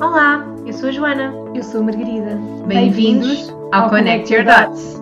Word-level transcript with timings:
Olá, 0.00 0.46
eu 0.64 0.72
sou 0.72 0.88
a 0.88 0.92
Joana. 0.92 1.34
Eu 1.54 1.62
sou 1.62 1.82
a 1.82 1.84
Margarida. 1.84 2.34
Bem-vindos 2.66 3.54
ao 3.70 3.90
Connect 3.90 4.32
Your 4.32 4.46
Dots. 4.46 4.98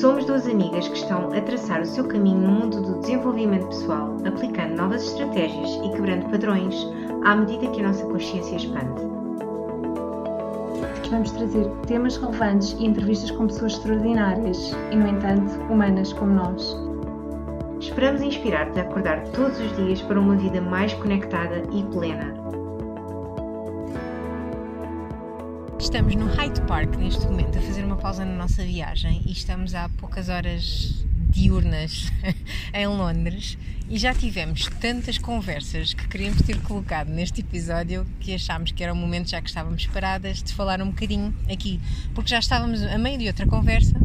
Somos 0.00 0.26
duas 0.26 0.46
amigas 0.46 0.86
que 0.86 0.96
estão 0.96 1.32
a 1.32 1.40
traçar 1.40 1.80
o 1.80 1.84
seu 1.84 2.04
caminho 2.04 2.38
no 2.38 2.52
mundo 2.52 2.80
do 2.80 3.00
desenvolvimento 3.00 3.66
pessoal, 3.66 4.16
aplicando 4.24 4.76
novas 4.76 5.02
estratégias 5.02 5.68
e 5.84 5.90
quebrando 5.90 6.30
padrões 6.30 6.86
à 7.24 7.34
medida 7.34 7.66
que 7.66 7.80
a 7.80 7.88
nossa 7.88 8.06
consciência 8.06 8.54
expande. 8.54 9.02
Vamos 11.10 11.32
trazer 11.32 11.68
temas 11.88 12.16
relevantes 12.16 12.76
e 12.78 12.86
entrevistas 12.86 13.32
com 13.32 13.48
pessoas 13.48 13.72
extraordinárias 13.72 14.72
e, 14.92 14.94
no 14.94 15.08
entanto, 15.08 15.58
humanas 15.68 16.12
como 16.12 16.34
nós. 16.34 16.76
Esperamos 17.80 18.22
inspirar-te 18.22 18.78
a 18.78 18.82
acordar 18.82 19.24
todos 19.30 19.58
os 19.58 19.76
dias 19.76 20.00
para 20.02 20.20
uma 20.20 20.36
vida 20.36 20.60
mais 20.60 20.94
conectada 20.94 21.64
e 21.72 21.82
plena. 21.82 22.57
Estamos 25.80 26.16
no 26.16 26.26
Hyde 26.26 26.60
Park 26.62 26.96
neste 26.96 27.24
momento 27.24 27.56
a 27.56 27.62
fazer 27.62 27.84
uma 27.84 27.96
pausa 27.96 28.24
na 28.24 28.34
nossa 28.34 28.64
viagem 28.64 29.22
e 29.24 29.30
estamos 29.30 29.76
há 29.76 29.88
poucas 29.88 30.28
horas 30.28 31.04
diurnas 31.30 32.12
em 32.74 32.86
Londres 32.88 33.56
e 33.88 33.96
já 33.96 34.12
tivemos 34.12 34.68
tantas 34.80 35.18
conversas 35.18 35.94
que 35.94 36.08
queríamos 36.08 36.42
ter 36.42 36.60
colocado 36.62 37.08
neste 37.08 37.42
episódio 37.42 38.04
que 38.18 38.34
achámos 38.34 38.72
que 38.72 38.82
era 38.82 38.92
o 38.92 38.96
momento, 38.96 39.30
já 39.30 39.40
que 39.40 39.48
estávamos 39.48 39.86
paradas, 39.86 40.42
de 40.42 40.52
falar 40.52 40.82
um 40.82 40.88
bocadinho 40.88 41.34
aqui, 41.50 41.80
porque 42.12 42.30
já 42.30 42.40
estávamos 42.40 42.82
a 42.82 42.98
meio 42.98 43.16
de 43.16 43.28
outra 43.28 43.46
conversa 43.46 43.98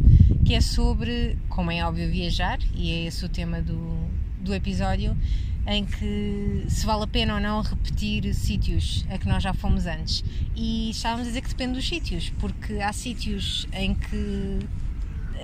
que 0.46 0.54
é 0.54 0.62
sobre, 0.62 1.38
como 1.50 1.72
é 1.72 1.84
óbvio, 1.84 2.10
viajar 2.10 2.60
e 2.76 2.92
é 2.92 3.08
esse 3.08 3.26
o 3.26 3.30
tema 3.30 3.62
do, 3.62 4.08
do 4.40 4.54
episódio 4.54 5.18
em 5.66 5.86
que 5.86 6.66
se 6.68 6.86
vale 6.86 7.04
a 7.04 7.08
pena 7.08 7.36
ou 7.36 7.40
não 7.40 7.62
repetir 7.62 8.34
sítios 8.34 9.06
a 9.10 9.18
que 9.18 9.28
nós 9.28 9.42
já 9.42 9.54
fomos 9.54 9.86
antes. 9.86 10.24
E 10.56 10.90
estávamos 10.90 11.26
a 11.26 11.30
dizer 11.30 11.42
que 11.42 11.50
depende 11.50 11.74
dos 11.74 11.88
sítios, 11.88 12.30
porque 12.40 12.80
há 12.80 12.92
sítios 12.92 13.68
em 13.74 13.96
que 13.96 14.60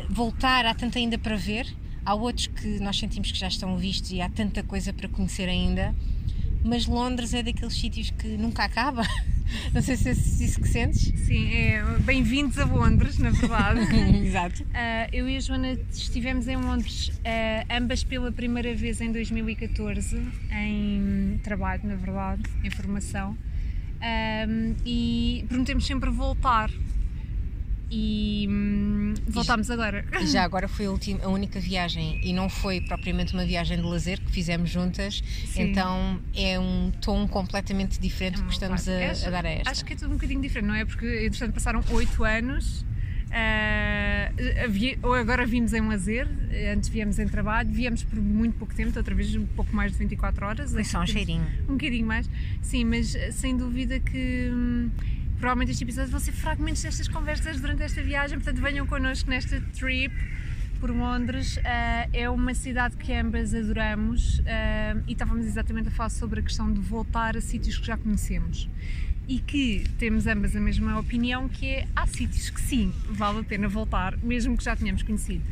voltar 0.10 0.66
há 0.66 0.74
tanto 0.74 0.98
ainda 0.98 1.18
para 1.18 1.36
ver, 1.36 1.68
há 2.06 2.14
outros 2.14 2.48
que 2.48 2.80
nós 2.80 2.98
sentimos 2.98 3.32
que 3.32 3.38
já 3.38 3.48
estão 3.48 3.78
vistos 3.78 4.12
e 4.12 4.22
há 4.22 4.30
tanta 4.30 4.64
coisa 4.64 4.92
para 4.92 5.08
conhecer 5.08 5.48
ainda, 5.48 5.96
mas 6.64 6.86
Londres 6.86 7.34
é 7.34 7.44
daqueles 7.44 7.74
sítios 7.74 8.12
que 8.12 8.28
nunca 8.28 8.64
acaba. 8.64 9.04
Não 9.74 9.82
sei 9.82 9.96
se 9.96 10.10
é 10.10 10.12
isso 10.12 10.62
que 10.62 10.68
sentes. 10.68 11.12
Sim, 11.26 11.52
é, 11.52 11.84
bem-vindos 12.06 12.58
a 12.60 12.66
Londres, 12.66 13.18
na 13.18 13.32
verdade. 13.32 13.82
Exato. 14.24 14.64
Uh, 14.64 15.10
eu 15.12 15.28
e 15.28 15.38
a 15.38 15.40
Joana 15.40 15.78
estivemos 15.92 16.48
em 16.48 16.56
Londres, 16.56 17.10
uh, 17.10 17.66
ambas 17.72 18.04
pela 18.04 18.32
primeira 18.32 18.76
vez 18.76 19.02
em 19.02 19.12
2014, 19.12 20.22
em 20.52 21.40
trabalho, 21.44 21.82
na 21.84 21.96
verdade, 21.96 22.44
em 22.64 22.70
formação. 22.70 23.36
Um, 24.02 24.76
e 24.86 25.46
prometemos 25.50 25.86
sempre 25.86 26.10
voltar 26.10 26.70
e 27.92 28.48
hum, 28.50 29.14
voltámos 29.28 29.70
agora. 29.72 30.06
E 30.22 30.28
já 30.28 30.44
agora 30.46 30.68
foi 30.68 30.86
a, 30.86 30.92
última, 30.92 31.24
a 31.24 31.30
única 31.30 31.60
viagem 31.60 32.20
e 32.24 32.32
não 32.34 32.50
foi 32.50 32.82
propriamente 32.82 33.34
uma 33.34 33.46
viagem 33.46 33.78
de 33.78 33.84
lazer 33.84 34.20
que 34.20 34.32
fizemos 34.32 34.70
juntas, 34.70 35.24
Sim. 35.46 35.64
então 35.64 36.20
é 36.36 36.60
um 36.60 36.92
tom 37.02 37.28
completamente 37.28 38.00
diferente 38.00 38.40
é 38.40 38.44
que 38.44 38.54
estamos 38.54 38.88
a, 38.88 39.12
acho, 39.12 39.28
a, 39.28 39.30
dar 39.30 39.46
a 39.46 39.50
esta. 39.50 39.72
Acho 39.72 39.86
que 39.86 39.94
é 39.94 39.96
tudo 39.96 40.12
um 40.12 40.16
bocadinho 40.16 40.42
diferente, 40.42 40.68
não 40.68 40.76
é? 40.76 40.86
Porque 40.86 41.26
entretanto 41.26 41.54
passaram 41.54 41.84
oito 41.92 42.24
anos. 42.24 42.86
Uh, 43.30 45.14
agora 45.14 45.46
vimos 45.46 45.72
em 45.74 45.82
lazer, 45.82 46.28
antes 46.74 46.90
viemos 46.90 47.20
em 47.20 47.28
trabalho, 47.28 47.70
viemos 47.72 48.04
por 48.04 48.20
muito 48.20 48.58
pouco 48.58 48.74
tempo, 48.74 48.98
outra 48.98 49.14
vez 49.14 49.36
um 49.36 49.46
pouco 49.46 49.76
mais 49.76 49.92
de 49.92 50.00
24 50.00 50.46
horas. 50.48 50.72
Foi 50.72 50.84
só 50.84 51.02
um 51.02 51.06
cheirinho. 51.06 51.46
Um 51.68 51.74
bocadinho 51.74 52.08
mais, 52.08 52.28
sim, 52.62 52.84
mas 52.84 53.16
sem 53.34 53.56
dúvida 53.56 54.00
que 54.00 54.50
hum, 54.52 54.90
provavelmente 55.40 55.72
este 55.72 55.84
episódio 55.84 56.12
vão 56.12 56.20
ser 56.20 56.34
fragmentos 56.34 56.82
destas 56.82 57.08
conversas 57.08 57.60
durante 57.60 57.82
esta 57.82 58.04
viagem, 58.04 58.38
portanto 58.38 58.62
venham 58.62 58.86
connosco 58.86 59.30
nesta 59.30 59.60
trip 59.74 60.14
por 60.80 60.92
Londres. 60.92 61.58
Uh, 61.58 61.62
é 62.12 62.30
uma 62.30 62.54
cidade 62.54 62.98
que 62.98 63.14
ambas 63.14 63.54
adoramos 63.54 64.40
uh, 64.40 64.44
e 65.08 65.14
estávamos 65.14 65.46
exatamente 65.46 65.88
a 65.88 65.92
falar 65.92 66.10
sobre 66.10 66.42
a 66.42 66.44
questão 66.44 66.72
de 66.72 66.80
voltar 66.82 67.38
a 67.38 67.42
sítios 67.42 67.78
que 67.78 67.88
já 67.88 67.98
conhecemos. 67.98 68.70
E 69.28 69.40
que 69.40 69.84
temos 69.98 70.26
ambas 70.26 70.56
a 70.56 70.60
mesma 70.60 71.00
opinião, 71.00 71.48
que 71.48 71.68
é 71.68 71.88
há 71.96 72.06
sítios 72.08 72.50
que 72.50 72.60
sim, 72.60 72.92
vale 73.10 73.40
a 73.40 73.44
pena 73.44 73.68
voltar, 73.68 74.18
mesmo 74.18 74.58
que 74.58 74.64
já 74.64 74.76
tenhamos 74.76 75.04
conhecido. 75.04 75.44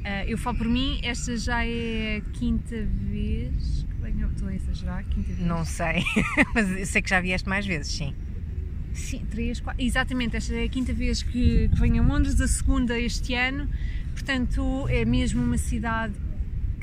Uh, 0.00 0.24
eu 0.26 0.38
falo 0.38 0.56
por 0.56 0.66
mim, 0.66 0.98
esta 1.02 1.36
já 1.36 1.64
é 1.64 2.16
a 2.16 2.30
quinta 2.32 2.76
vez 3.10 3.86
que 3.88 4.02
venho, 4.02 4.28
estou 4.30 4.48
a 4.48 4.54
exagerar, 4.54 5.04
quinta 5.04 5.32
vez. 5.32 5.46
Não 5.46 5.64
sei, 5.64 6.02
mas 6.54 6.70
eu 6.70 6.86
sei 6.86 7.02
que 7.02 7.10
já 7.10 7.20
vieste 7.20 7.48
mais 7.48 7.66
vezes, 7.66 7.92
sim. 7.92 8.14
Sim, 8.92 9.24
três, 9.30 9.60
quatro. 9.60 9.82
Exatamente, 9.82 10.36
esta 10.36 10.54
é 10.54 10.64
a 10.64 10.68
quinta 10.68 10.92
vez 10.92 11.22
que, 11.22 11.68
que 11.68 11.80
venho 11.80 12.02
a 12.02 12.06
Londres, 12.06 12.40
a 12.40 12.48
segunda 12.48 12.98
este 12.98 13.34
ano. 13.34 13.68
Portanto, 14.12 14.86
é 14.88 15.04
mesmo 15.04 15.42
uma 15.42 15.58
cidade 15.58 16.14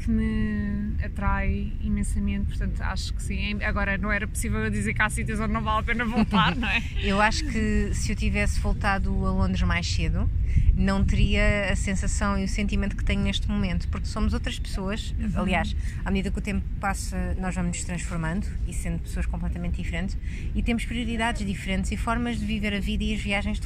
que 0.07 0.11
me 0.11 0.95
atrai 1.03 1.73
imensamente, 1.81 2.47
portanto 2.47 2.81
acho 2.81 3.13
que 3.13 3.21
sim. 3.21 3.61
Agora 3.61 3.97
não 3.97 4.09
era 4.09 4.25
possível 4.25 4.69
dizer 4.69 4.93
que 4.93 5.01
há 5.01 5.09
sítios 5.09 5.37
onde 5.39 5.51
não 5.51 5.61
vale 5.61 5.81
a 5.81 5.83
pena 5.83 6.05
voltar, 6.05 6.55
não 6.55 6.67
é? 6.67 6.81
eu 7.03 7.19
acho 7.19 7.43
que 7.45 7.93
se 7.93 8.13
eu 8.13 8.15
tivesse 8.15 8.57
voltado 8.59 9.09
a 9.25 9.31
Londres 9.31 9.61
mais 9.63 9.85
cedo, 9.85 10.29
não 10.77 11.03
teria 11.03 11.71
a 11.71 11.75
sensação 11.75 12.37
e 12.37 12.45
o 12.45 12.47
sentimento 12.47 12.95
que 12.95 13.03
tenho 13.03 13.21
neste 13.21 13.49
momento, 13.49 13.87
porque 13.89 14.07
somos 14.07 14.33
outras 14.33 14.57
pessoas. 14.59 15.13
Uhum. 15.19 15.41
Aliás, 15.41 15.75
à 16.05 16.11
medida 16.11 16.31
que 16.31 16.37
o 16.37 16.41
tempo 16.41 16.63
passa, 16.79 17.35
nós 17.39 17.53
vamos 17.55 17.77
nos 17.77 17.83
transformando 17.83 18.47
e 18.67 18.73
sendo 18.73 18.99
pessoas 18.99 19.25
completamente 19.25 19.75
diferentes 19.75 20.15
e 20.53 20.61
temos 20.61 20.85
prioridades 20.85 21.45
diferentes 21.45 21.91
e 21.91 21.97
formas 21.97 22.39
de 22.39 22.45
viver 22.45 22.73
a 22.73 22.79
vida 22.79 23.03
e 23.03 23.13
as 23.13 23.19
viagens 23.19 23.59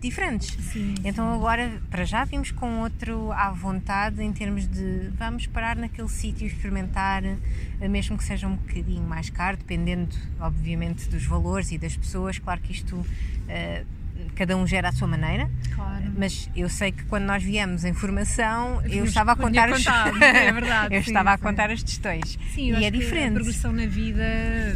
diferentes. 0.00 0.56
Sim, 0.72 0.94
então 1.04 1.32
agora, 1.32 1.80
para 1.88 2.04
já, 2.04 2.24
vimos 2.24 2.50
com 2.50 2.80
outro 2.80 3.32
à 3.32 3.50
vontade 3.50 4.22
em 4.22 4.32
termos 4.32 4.66
de 4.66 5.10
vamos 5.16 5.46
parar 5.46 5.76
naquele 5.86 6.08
sítio, 6.08 6.46
experimentar, 6.46 7.24
eh, 7.24 7.88
mesmo 7.88 8.18
que 8.18 8.24
seja 8.24 8.46
um 8.46 8.56
bocadinho 8.56 9.02
mais 9.02 9.30
caro, 9.30 9.56
dependendo, 9.56 10.14
obviamente, 10.40 11.08
dos 11.08 11.24
valores 11.24 11.72
e 11.72 11.78
das 11.78 11.96
pessoas. 11.96 12.38
Claro 12.38 12.60
que 12.60 12.72
isto. 12.72 12.96
Uh, 12.96 13.95
cada 14.36 14.56
um 14.56 14.66
gera 14.66 14.90
à 14.90 14.92
sua 14.92 15.08
maneira. 15.08 15.50
Claro. 15.74 16.12
Mas 16.16 16.48
eu 16.54 16.68
sei 16.68 16.92
que 16.92 17.04
quando 17.04 17.24
nós 17.24 17.42
viemos 17.42 17.84
em 17.84 17.92
formação, 17.92 18.80
eu 18.84 19.04
estava 19.04 19.32
a 19.32 19.36
contar 19.36 19.70
os... 19.70 19.84
é 20.22 20.52
verdade. 20.52 20.94
eu 20.94 21.02
sim, 21.02 21.10
estava 21.10 21.32
a 21.32 21.38
contar 21.38 21.70
as 21.70 21.82
questões. 21.82 22.38
Sim, 22.54 22.78
e 22.78 22.84
é 22.84 22.90
diferente. 22.90 23.30
a 23.30 23.34
progressão 23.34 23.72
na 23.72 23.86
vida 23.86 24.22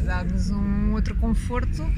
dá-nos 0.04 0.50
um 0.50 0.92
outro 0.92 1.14
conforto 1.14 1.88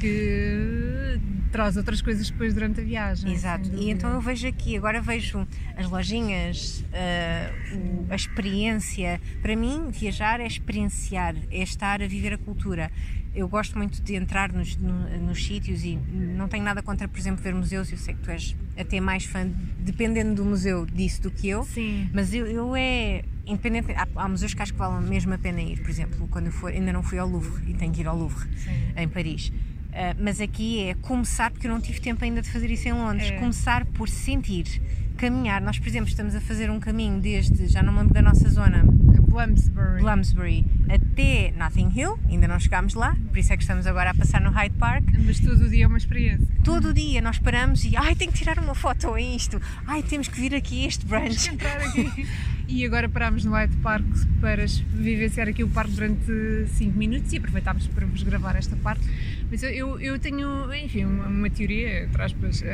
que 0.00 1.20
traz 1.52 1.76
outras 1.76 2.00
coisas 2.00 2.30
depois 2.30 2.54
durante 2.54 2.80
a 2.80 2.84
viagem. 2.84 3.32
Exato, 3.32 3.70
e 3.74 3.90
então 3.90 4.12
eu 4.12 4.20
vejo 4.20 4.46
aqui, 4.46 4.76
agora 4.76 5.00
vejo 5.00 5.46
as 5.76 5.88
lojinhas, 5.88 6.84
uh, 6.92 8.06
a 8.08 8.14
experiência. 8.14 9.20
Para 9.42 9.56
mim, 9.56 9.90
viajar 9.90 10.40
é 10.40 10.46
experienciar, 10.46 11.34
é 11.50 11.62
estar 11.62 12.02
a 12.02 12.06
viver 12.06 12.32
a 12.34 12.38
cultura. 12.38 12.90
Eu 13.34 13.48
gosto 13.48 13.78
muito 13.78 14.02
de 14.02 14.14
entrar 14.14 14.52
nos, 14.52 14.76
nos 14.76 15.46
sítios 15.46 15.84
e 15.84 15.96
não 15.96 16.48
tenho 16.48 16.64
nada 16.64 16.82
contra, 16.82 17.06
por 17.06 17.18
exemplo, 17.18 17.42
ver 17.42 17.54
museus. 17.54 17.90
Eu 17.92 17.98
sei 17.98 18.14
que 18.14 18.20
tu 18.20 18.30
és 18.30 18.56
até 18.76 19.00
mais 19.00 19.24
fã, 19.24 19.48
dependendo 19.78 20.34
do 20.34 20.44
museu, 20.44 20.84
disso 20.84 21.22
do 21.22 21.30
que 21.30 21.48
eu. 21.48 21.62
Sim. 21.64 22.10
Mas 22.12 22.34
eu, 22.34 22.46
eu 22.46 22.74
é 22.74 23.22
independente. 23.46 23.92
Há, 23.92 24.06
há, 24.16 24.28
museus 24.28 24.52
que 24.52 24.62
acho 24.62 24.72
que 24.72 24.78
valem 24.78 25.08
mesmo 25.08 25.32
a 25.32 25.38
pena 25.38 25.60
ir. 25.60 25.80
Por 25.80 25.90
exemplo, 25.90 26.26
quando 26.28 26.46
eu 26.46 26.52
for, 26.52 26.72
ainda 26.72 26.92
não 26.92 27.02
fui 27.02 27.18
ao 27.18 27.28
Louvre 27.28 27.70
e 27.70 27.74
tenho 27.74 27.92
que 27.92 28.00
ir 28.00 28.06
ao 28.08 28.16
Louvre, 28.16 28.48
Sim. 28.58 28.70
em 28.96 29.08
Paris. 29.08 29.48
Uh, 29.48 30.14
mas 30.20 30.40
aqui 30.40 30.84
é 30.84 30.94
começar, 30.94 31.50
porque 31.50 31.66
eu 31.66 31.70
não 31.70 31.80
tive 31.80 32.00
tempo 32.00 32.24
ainda 32.24 32.40
de 32.40 32.48
fazer 32.48 32.70
isso 32.70 32.88
em 32.88 32.92
Londres, 32.92 33.30
é. 33.30 33.38
começar 33.38 33.84
por 33.86 34.08
sentir, 34.08 34.80
caminhar. 35.16 35.60
Nós, 35.60 35.78
por 35.78 35.88
exemplo, 35.88 36.08
estamos 36.08 36.34
a 36.34 36.40
fazer 36.40 36.70
um 36.70 36.78
caminho 36.78 37.20
desde, 37.20 37.66
já 37.66 37.82
não 37.82 37.92
me 37.92 37.98
lembro 37.98 38.14
da 38.14 38.22
nossa 38.22 38.48
zona, 38.48 38.84
Bloomsbury. 39.30 40.02
Bloomsbury 40.02 40.66
até 40.88 41.52
Nothing 41.56 41.92
Hill, 41.94 42.18
ainda 42.28 42.48
não 42.48 42.58
chegámos 42.58 42.94
lá, 42.94 43.16
por 43.28 43.38
isso 43.38 43.52
é 43.52 43.56
que 43.56 43.62
estamos 43.62 43.86
agora 43.86 44.10
a 44.10 44.14
passar 44.14 44.40
no 44.40 44.50
Hyde 44.50 44.74
Park. 44.76 45.04
Mas 45.24 45.38
todo 45.38 45.66
o 45.66 45.70
dia 45.70 45.84
é 45.84 45.86
uma 45.86 45.98
experiência. 45.98 46.48
Todo 46.64 46.88
o 46.88 46.92
dia 46.92 47.22
nós 47.22 47.38
paramos 47.38 47.84
e, 47.84 47.96
ai, 47.96 48.16
tenho 48.16 48.32
que 48.32 48.38
tirar 48.38 48.58
uma 48.58 48.74
foto 48.74 49.14
a 49.14 49.20
isto, 49.20 49.62
ai, 49.86 50.02
temos 50.02 50.26
que 50.26 50.40
vir 50.40 50.52
aqui 50.52 50.84
a 50.84 50.88
este 50.88 51.06
brunch. 51.06 51.28
Temos 51.28 51.46
que 51.46 51.54
entrar 51.54 51.80
aqui. 51.80 52.28
e 52.66 52.84
agora 52.84 53.08
parámos 53.08 53.44
no 53.44 53.52
Hyde 53.52 53.76
Park 53.76 54.04
para 54.40 54.64
vivenciar 54.92 55.48
aqui 55.48 55.62
o 55.62 55.68
parque 55.68 55.92
durante 55.92 56.66
5 56.74 56.98
minutos 56.98 57.32
e 57.32 57.36
aproveitámos 57.36 57.86
para 57.86 58.06
vos 58.06 58.22
gravar 58.24 58.56
esta 58.56 58.74
parte. 58.76 59.04
Mas 59.50 59.62
eu, 59.64 59.98
eu 60.00 60.18
tenho, 60.18 60.72
enfim, 60.74 61.04
uma, 61.04 61.26
uma 61.26 61.50
teoria, 61.50 62.04
entre 62.04 62.22
aspas, 62.22 62.62
uh, 62.62 62.64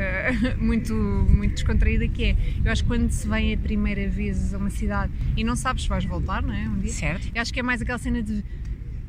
muito, 0.63 0.93
muito 0.93 1.55
descontraída 1.55 2.07
que 2.07 2.23
é, 2.25 2.37
eu 2.63 2.71
acho 2.71 2.83
que 2.83 2.87
quando 2.87 3.09
se 3.09 3.27
vem 3.27 3.53
a 3.53 3.57
primeira 3.57 4.07
vez 4.07 4.53
a 4.53 4.57
uma 4.57 4.69
cidade 4.69 5.11
e 5.35 5.43
não 5.43 5.55
sabes 5.55 5.83
se 5.83 5.89
vais 5.89 6.05
voltar, 6.05 6.43
não 6.43 6.53
é? 6.53 6.69
Um 6.69 6.79
dia, 6.79 6.91
certo. 6.91 7.27
Eu 7.33 7.41
acho 7.41 7.51
que 7.51 7.59
é 7.59 7.63
mais 7.63 7.81
aquela 7.81 7.97
cena 7.97 8.21
de 8.21 8.43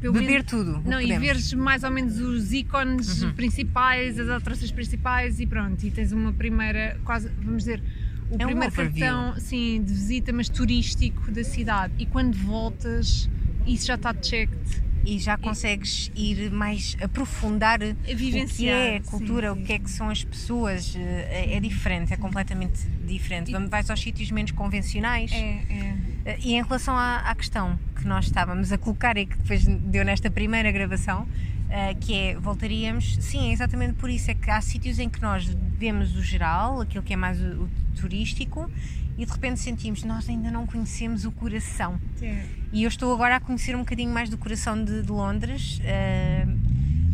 pelo 0.00 0.14
beber 0.14 0.28
menos, 0.28 0.46
tudo. 0.46 0.80
Não, 0.84 1.00
e 1.00 1.18
veres 1.18 1.52
mais 1.52 1.82
ou 1.82 1.90
menos 1.90 2.20
os 2.20 2.52
ícones 2.52 3.22
uhum. 3.22 3.32
principais, 3.32 4.18
as 4.18 4.28
atrações 4.28 4.70
principais 4.70 5.40
e 5.40 5.46
pronto, 5.46 5.84
e 5.84 5.90
tens 5.90 6.12
uma 6.12 6.32
primeira, 6.32 6.98
quase, 7.04 7.28
vamos 7.42 7.64
dizer, 7.64 7.82
o 8.30 8.36
é 8.36 8.46
primeiro 8.46 8.72
um 8.72 8.76
cartão 8.76 9.34
sim, 9.38 9.82
de 9.82 9.92
visita, 9.92 10.32
mas 10.32 10.48
turístico 10.48 11.30
da 11.30 11.42
cidade. 11.42 11.92
E 11.98 12.06
quando 12.06 12.34
voltas, 12.34 13.28
isso 13.66 13.86
já 13.86 13.96
está 13.96 14.14
checked 14.14 14.87
e 15.04 15.18
já 15.18 15.36
consegues 15.38 16.10
ir 16.14 16.50
mais 16.50 16.96
aprofundar 17.02 17.80
o 17.82 17.94
que 17.94 18.14
vivenciar, 18.14 18.76
é 18.76 18.96
a 18.96 19.02
sim, 19.02 19.10
cultura, 19.10 19.54
sim, 19.54 19.60
o 19.60 19.64
que 19.64 19.72
é 19.72 19.78
que 19.78 19.90
são 19.90 20.10
as 20.10 20.24
pessoas. 20.24 20.94
É, 20.96 21.54
é 21.54 21.60
diferente, 21.60 22.12
é 22.12 22.16
completamente 22.16 22.80
diferente. 23.06 23.50
Vamos, 23.50 23.70
vais 23.70 23.88
aos 23.90 24.00
sítios 24.00 24.30
menos 24.30 24.50
convencionais. 24.52 25.32
É, 25.32 25.36
é. 25.36 25.96
Eh, 26.24 26.38
E 26.40 26.54
em 26.54 26.62
relação 26.62 26.94
à, 26.96 27.18
à 27.18 27.34
questão 27.34 27.78
que 27.96 28.06
nós 28.06 28.26
estávamos 28.26 28.70
a 28.72 28.78
colocar 28.78 29.16
e 29.16 29.26
que 29.26 29.36
depois 29.36 29.64
deu 29.64 30.04
nesta 30.04 30.30
primeira 30.30 30.70
gravação, 30.70 31.26
eh, 31.70 31.94
que 31.94 32.14
é 32.14 32.34
voltaríamos, 32.38 33.16
sim, 33.20 33.50
é 33.50 33.52
exatamente 33.52 33.94
por 33.94 34.10
isso, 34.10 34.30
é 34.30 34.34
que 34.34 34.50
há 34.50 34.60
sítios 34.60 34.98
em 34.98 35.08
que 35.08 35.20
nós 35.20 35.44
vemos 35.78 36.16
o 36.16 36.22
geral, 36.22 36.80
aquilo 36.80 37.02
que 37.02 37.12
é 37.12 37.16
mais 37.16 37.40
o, 37.40 37.64
o 37.64 37.68
turístico, 37.96 38.70
e 39.18 39.26
de 39.26 39.32
repente 39.32 39.58
sentimos, 39.60 40.04
nós 40.04 40.28
ainda 40.28 40.50
não 40.50 40.64
conhecemos 40.66 41.24
o 41.24 41.32
coração. 41.32 42.00
é. 42.22 42.40
E 42.72 42.84
eu 42.84 42.88
estou 42.88 43.12
agora 43.12 43.36
a 43.36 43.40
conhecer 43.40 43.74
um 43.74 43.80
bocadinho 43.80 44.12
mais 44.12 44.28
do 44.30 44.36
coração 44.38 44.82
de, 44.82 45.02
de 45.02 45.10
Londres. 45.10 45.80
eh, 45.84 46.46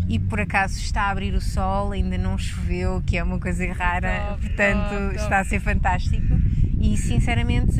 e 0.06 0.18
por 0.18 0.38
acaso 0.38 0.78
está 0.78 1.04
a 1.04 1.10
abrir 1.10 1.32
o 1.32 1.40
sol, 1.40 1.92
ainda 1.92 2.18
não 2.18 2.36
choveu, 2.36 3.02
que 3.06 3.16
é 3.16 3.22
uma 3.22 3.38
coisa 3.40 3.66
rara, 3.72 4.26
Top, 4.28 4.40
portanto 4.42 4.90
top, 4.90 5.04
top. 5.04 5.16
está 5.16 5.38
a 5.40 5.44
ser 5.44 5.60
fantástico. 5.60 6.34
E 6.78 6.94
sinceramente, 6.98 7.72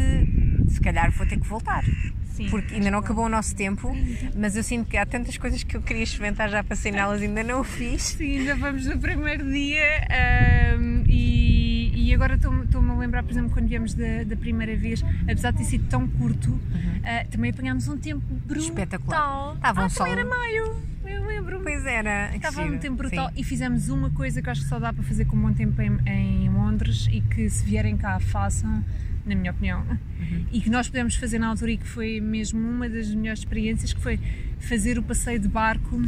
se 0.68 0.80
calhar 0.80 1.10
vou 1.10 1.26
ter 1.26 1.38
que 1.38 1.46
voltar. 1.46 1.84
Sim, 2.32 2.48
Porque 2.48 2.74
ainda 2.74 2.90
não 2.90 2.98
acabou 3.00 3.26
o 3.26 3.28
nosso 3.28 3.54
tempo, 3.54 3.94
mas 4.36 4.56
eu 4.56 4.62
sinto 4.64 4.88
que 4.88 4.96
há 4.96 5.04
tantas 5.06 5.36
coisas 5.36 5.62
que 5.62 5.76
eu 5.76 5.82
queria 5.82 6.02
experimentar, 6.02 6.48
já 6.48 6.64
passei 6.64 6.90
nelas 6.90 7.20
e 7.20 7.26
ainda 7.26 7.44
não 7.44 7.60
o 7.60 7.64
fiz. 7.64 8.02
Sim, 8.02 8.38
ainda 8.38 8.56
vamos 8.56 8.86
no 8.86 8.98
primeiro 8.98 9.44
dia 9.48 9.84
ahm, 10.10 11.04
e, 11.06 11.43
e 12.10 12.14
agora 12.14 12.34
estou- 12.34 12.62
estou-me 12.64 12.90
a 12.90 12.94
lembrar, 12.96 13.22
por 13.22 13.30
exemplo, 13.32 13.50
quando 13.50 13.66
viemos 13.68 13.94
da, 13.94 14.24
da 14.24 14.36
primeira 14.36 14.76
vez, 14.76 15.02
apesar 15.22 15.50
de 15.52 15.58
ter 15.58 15.64
sido 15.64 15.86
tão 15.88 16.06
curto, 16.08 16.58
ah, 17.04 17.24
também 17.30 17.50
apanhámos 17.50 17.88
um 17.88 17.96
tempo 17.96 18.24
brutal. 18.46 18.62
Uhum. 18.64 18.68
Espetacular. 18.68 19.54
Estava 19.56 19.82
um 19.82 19.84
ah, 19.84 19.88
sol- 19.88 20.06
era 20.06 20.24
maio, 20.24 20.76
eu 21.06 21.26
lembro-me. 21.26 21.62
Pois 21.64 21.86
era. 21.86 22.34
Estava 22.36 22.62
um 22.62 22.78
tempo 22.78 22.96
brutal 22.96 23.28
Sim. 23.28 23.34
e 23.36 23.44
fizemos 23.44 23.88
uma 23.88 24.10
coisa 24.10 24.40
que 24.42 24.50
acho 24.50 24.62
que 24.62 24.68
só 24.68 24.78
dá 24.78 24.92
para 24.92 25.02
fazer 25.02 25.24
com 25.24 25.36
um 25.36 25.40
bom 25.42 25.52
tempo 25.52 25.80
em, 25.80 25.98
em 26.06 26.48
Londres 26.50 27.08
e 27.10 27.20
que 27.20 27.48
se 27.48 27.64
vierem 27.64 27.96
cá 27.96 28.18
façam, 28.20 28.84
na 29.26 29.34
minha 29.34 29.50
opinião, 29.50 29.82
Uhum. 30.20 30.46
e 30.52 30.60
que 30.60 30.70
nós 30.70 30.86
pudemos 30.88 31.16
fazer 31.16 31.38
na 31.38 31.48
altura 31.48 31.72
e 31.72 31.76
que 31.76 31.86
foi 31.86 32.20
mesmo 32.20 32.58
uma 32.60 32.88
das 32.88 33.14
melhores 33.14 33.40
experiências, 33.40 33.92
que 33.92 34.00
foi 34.00 34.18
fazer 34.58 34.98
o 34.98 35.02
passeio 35.02 35.38
de 35.38 35.48
barco 35.48 36.00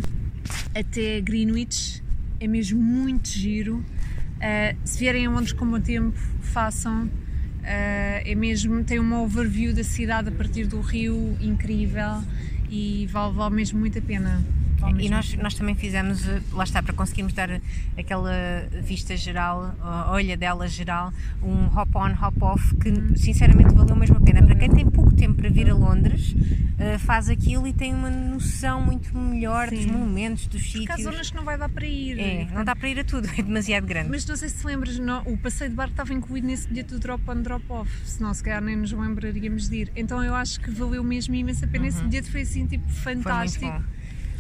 até 0.75 1.21
Greenwich, 1.21 2.03
é 2.41 2.47
mesmo 2.47 2.81
muito 2.81 3.29
giro. 3.29 3.83
Uh, 4.37 4.77
se 4.85 4.99
vierem 4.99 5.27
a 5.27 5.31
Londres 5.31 5.53
com 5.53 5.67
bom 5.67 5.81
tempo, 5.81 6.19
façam. 6.41 7.05
Uh, 7.05 7.11
é 7.65 8.35
mesmo, 8.35 8.85
tem 8.85 8.99
uma 8.99 9.21
overview 9.23 9.75
da 9.75 9.83
cidade 9.83 10.29
a 10.29 10.33
partir 10.33 10.67
do 10.67 10.81
rio 10.81 11.37
incrível 11.41 12.23
e 12.71 13.09
vale, 13.11 13.35
vale 13.35 13.55
mesmo 13.55 13.81
muito 13.81 13.99
a 13.99 14.03
pena. 14.03 14.45
E 14.99 15.09
nós, 15.09 15.35
nós 15.35 15.55
também 15.55 15.75
fizemos, 15.75 16.27
eh, 16.29 16.41
lá 16.53 16.65
está, 16.65 16.83
para 16.83 16.93
conseguirmos 16.95 17.33
dar 17.33 17.61
aquela 17.99 18.33
vista 18.83 19.17
geral, 19.17 19.75
a 19.81 20.11
olha 20.13 20.37
dela 20.37 20.69
geral, 20.69 21.13
um 21.43 21.67
hop-on, 21.67 22.13
hop-off 22.21 22.75
que 22.77 23.19
sinceramente 23.19 23.75
valeu 23.75 23.97
mesmo 23.97 24.17
a 24.17 24.21
pena. 24.21 24.43
Para 24.43 24.55
quem 24.55 24.71
tem 24.71 24.87
pouco 24.87 25.15
tempo 25.15 25.35
para 25.35 25.49
vir 25.51 25.71
a 25.71 25.75
Londres, 25.75 26.35
eh, 26.79 26.99
faz 26.99 27.29
aquilo 27.29 27.67
e 27.67 27.73
tem 27.73 27.95
uma 27.95 28.11
noção 28.11 28.81
muito 28.81 29.17
melhor 29.17 29.71
dos 29.71 29.81
Sim. 29.81 29.91
monumentos, 29.91 30.47
dos 30.47 30.63
Porque 30.73 30.93
há 30.93 30.97
sítios. 30.97 31.13
zonas 31.13 31.31
que 31.31 31.37
não 31.37 31.45
vai 31.45 31.59
dar 31.59 31.69
para 31.69 31.87
ir. 31.87 32.19
É, 32.19 32.49
não 32.53 32.65
dá 32.65 32.75
para 32.77 32.89
ir 32.89 32.99
a 33.01 33.05
tudo, 33.05 33.29
é 33.37 33.43
demasiado 33.43 33.87
grande. 33.87 34.11
Mas 34.11 34.25
não 34.27 34.37
sei 34.37 34.49
se 34.49 34.59
te 34.61 34.67
lembras, 34.67 34.99
não, 34.99 35.23
o 35.23 35.37
passeio 35.37 35.71
de 35.71 35.77
barco 35.77 35.93
estava 35.93 36.13
incluído 36.15 36.47
nesse 36.47 36.69
bilhete 36.69 36.91
do 36.91 36.99
drop-on, 37.01 37.43
drop-off, 37.43 37.91
senão 38.05 38.33
se 38.33 38.43
calhar 38.43 38.63
nem 38.63 38.77
nos 38.77 38.93
lembraríamos 38.93 39.69
de 39.69 39.77
ir. 39.77 39.93
Então 39.97 40.23
eu 40.23 40.35
acho 40.35 40.61
que 40.61 40.71
valeu 40.71 41.03
mesmo 41.03 41.35
imensa 41.35 41.65
a 41.67 41.69
pena. 41.69 41.87
Esse 41.89 42.03
bilhete 42.03 42.31
foi 42.31 42.43
assim, 42.43 42.67
tipo, 42.67 42.87
Uhum. 42.87 42.93
Fantástico. 42.93 43.85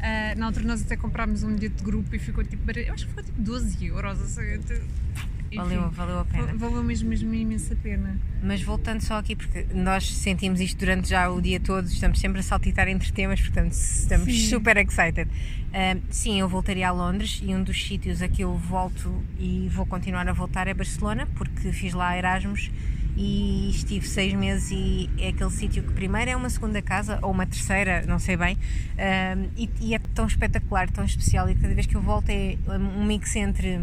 Ah, 0.08 0.34
na 0.36 0.46
altura 0.46 0.64
nós 0.66 0.82
até 0.82 0.96
comprámos 0.96 1.42
um 1.42 1.52
bilhete 1.56 1.74
de 1.78 1.82
grupo 1.82 2.14
e 2.14 2.18
ficou 2.20 2.44
tipo, 2.44 2.62
eu 2.78 2.94
acho 2.94 3.04
que 3.06 3.10
ficou 3.10 3.24
tipo 3.24 3.42
12 3.42 3.86
euros. 3.86 4.20
Assim, 4.20 4.42
enfim, 4.54 5.56
Valeu, 5.56 5.90
valeu 5.90 6.18
a 6.20 6.24
pena. 6.24 6.46
va- 6.54 6.68
Valeu 6.68 6.82
mesmo, 6.84 7.08
mesmo 7.08 7.32
imensa 7.34 7.74
pena. 7.82 8.16
Mas 8.42 8.62
voltando 8.62 9.00
só 9.00 9.18
aqui, 9.18 9.34
porque 9.34 9.66
nós 9.74 10.04
sentimos 10.16 10.60
isto 10.60 10.78
durante 10.78 11.08
já 11.08 11.28
o 11.30 11.40
dia 11.40 11.58
todo, 11.58 11.86
estamos 11.86 12.20
sempre 12.20 12.38
a 12.40 12.42
saltitar 12.42 12.86
entre 12.88 13.10
temas, 13.12 13.40
portanto 13.40 13.72
estamos 13.72 14.26
Sim. 14.26 14.48
super 14.48 14.76
excited. 14.76 15.28
Ah, 15.72 15.96
sim, 16.10 16.38
eu 16.40 16.48
voltaria 16.48 16.88
a 16.88 16.92
Londres 16.92 17.40
e 17.42 17.54
um 17.54 17.62
dos 17.62 17.82
sítios 17.84 18.22
a 18.22 18.28
que 18.28 18.42
eu 18.42 18.54
volto 18.56 19.24
e 19.38 19.68
vou 19.72 19.86
continuar 19.86 20.28
a 20.28 20.32
voltar 20.32 20.68
é 20.68 20.74
Barcelona, 20.74 21.26
porque 21.34 21.72
fiz 21.72 21.92
lá 21.94 22.16
Erasmus 22.16 22.70
e 23.16 23.70
estive 23.70 24.06
seis 24.06 24.34
meses 24.34 24.70
e 24.70 25.08
é 25.18 25.28
aquele 25.28 25.50
sítio 25.50 25.82
que 25.82 25.92
primeiro 25.92 26.30
é 26.30 26.36
uma 26.36 26.50
segunda 26.50 26.82
casa 26.82 27.18
ou 27.22 27.30
uma 27.30 27.46
terceira, 27.46 28.04
não 28.06 28.18
sei 28.18 28.36
bem, 28.36 28.56
ah, 28.98 29.36
e, 29.56 29.68
e 29.80 29.94
é 29.94 29.98
tão 30.14 30.26
espetacular, 30.26 30.90
tão 30.90 31.04
especial 31.04 31.48
e 31.48 31.54
cada 31.54 31.74
vez 31.74 31.86
que 31.86 31.94
eu 31.96 32.00
volto 32.02 32.28
é 32.28 32.56
um 32.68 33.04
mix 33.06 33.34
entre 33.36 33.76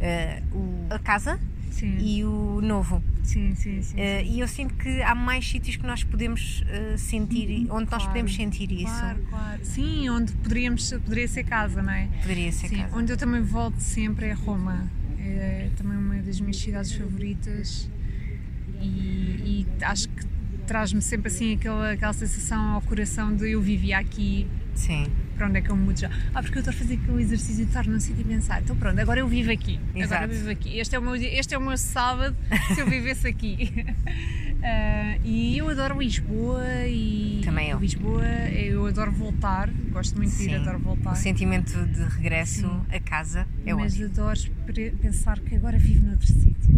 ah, 0.00 0.42
o- 0.52 0.86
a 0.90 0.98
casa 0.98 1.40
Sim, 1.70 1.96
e 2.00 2.24
o 2.24 2.60
novo. 2.60 3.00
sim, 3.22 3.54
sim. 3.54 3.80
sim. 3.82 3.94
Uh, 3.96 4.24
e 4.24 4.40
eu 4.40 4.48
sinto 4.48 4.74
que 4.74 5.00
há 5.00 5.14
mais 5.14 5.48
sítios 5.48 5.76
que 5.76 5.86
nós 5.86 6.02
podemos 6.02 6.62
uh, 6.62 6.98
sentir, 6.98 7.68
onde 7.70 7.84
nós 7.84 7.88
Claro, 7.88 8.06
podemos 8.08 8.34
sentir 8.34 8.72
isso. 8.72 8.86
Claro, 8.86 9.18
claro. 9.30 9.60
Sim, 9.64 10.08
onde 10.10 10.32
poderíamos, 10.32 10.90
poderia 10.90 11.28
ser 11.28 11.44
casa, 11.44 11.80
não 11.80 11.92
é? 11.92 12.08
Poderia 12.20 12.50
ser 12.50 12.68
Sim, 12.68 12.78
casa. 12.78 12.96
onde 12.96 13.12
eu 13.12 13.16
também 13.16 13.42
volto 13.42 13.78
sempre 13.78 14.26
é 14.26 14.32
Roma. 14.32 14.88
É 15.20 15.68
também 15.76 15.96
uma 15.98 16.16
das 16.16 16.40
minhas 16.40 16.56
cidades 16.56 16.92
favoritas 16.92 17.88
e, 18.80 19.66
e 19.70 19.84
acho 19.84 20.08
que 20.08 20.26
traz-me 20.66 21.00
sempre 21.00 21.28
assim 21.28 21.54
aquela, 21.54 21.92
aquela 21.92 22.12
sensação 22.12 22.60
ao 22.74 22.82
coração 22.82 23.34
de 23.34 23.50
eu 23.50 23.60
vivia 23.62 23.98
aqui, 23.98 24.46
Sim, 24.74 25.06
para 25.36 25.48
onde 25.48 25.58
é 25.58 25.60
que 25.62 25.70
eu 25.70 25.76
mudo 25.76 25.98
já? 25.98 26.08
Ah, 26.34 26.42
porque 26.42 26.58
eu 26.58 26.60
estou 26.60 26.72
a 26.72 26.76
fazer 26.76 26.94
aquele 26.94 27.22
exercício 27.22 27.56
de 27.64 27.70
estar 27.70 27.86
num 27.86 27.98
sítio 27.98 28.20
e 28.20 28.24
pensar, 28.24 28.60
então 28.60 28.76
pronto, 28.76 29.00
agora 29.00 29.18
eu 29.20 29.26
vivo 29.26 29.50
aqui, 29.50 29.80
agora 29.90 30.04
Exato. 30.04 30.24
eu 30.24 30.28
vivo 30.28 30.50
aqui, 30.50 30.78
este 30.78 30.94
é 30.94 30.98
o 30.98 31.02
meu, 31.02 31.14
este 31.16 31.54
é 31.54 31.58
o 31.58 31.60
meu 31.60 31.76
sábado 31.78 32.36
se 32.74 32.80
eu 32.80 32.86
vivesse 32.90 33.26
aqui. 33.26 33.72
Ah, 34.62 35.16
e 35.24 35.56
eu 35.58 35.68
adoro 35.70 35.98
Lisboa 36.00 36.86
e 36.86 37.40
Também 37.44 37.70
eu. 37.70 37.78
Lisboa, 37.78 38.24
eu 38.50 38.86
adoro 38.86 39.10
voltar, 39.10 39.70
gosto 39.90 40.16
muito 40.16 40.36
de 40.36 40.42
ir, 40.44 40.48
sim. 40.50 40.54
adoro 40.54 40.78
voltar. 40.78 41.12
O 41.12 41.16
sentimento 41.16 41.72
de 41.86 42.02
regresso 42.16 42.66
a 42.90 43.00
casa 43.00 43.46
é 43.64 43.74
mas 43.74 43.94
ótimo. 43.94 44.06
adoro 44.10 44.32
espre- 44.34 44.90
pensar 45.00 45.40
que 45.40 45.56
agora 45.56 45.78
vivo 45.78 46.04
noutro 46.06 46.26
sítio. 46.26 46.77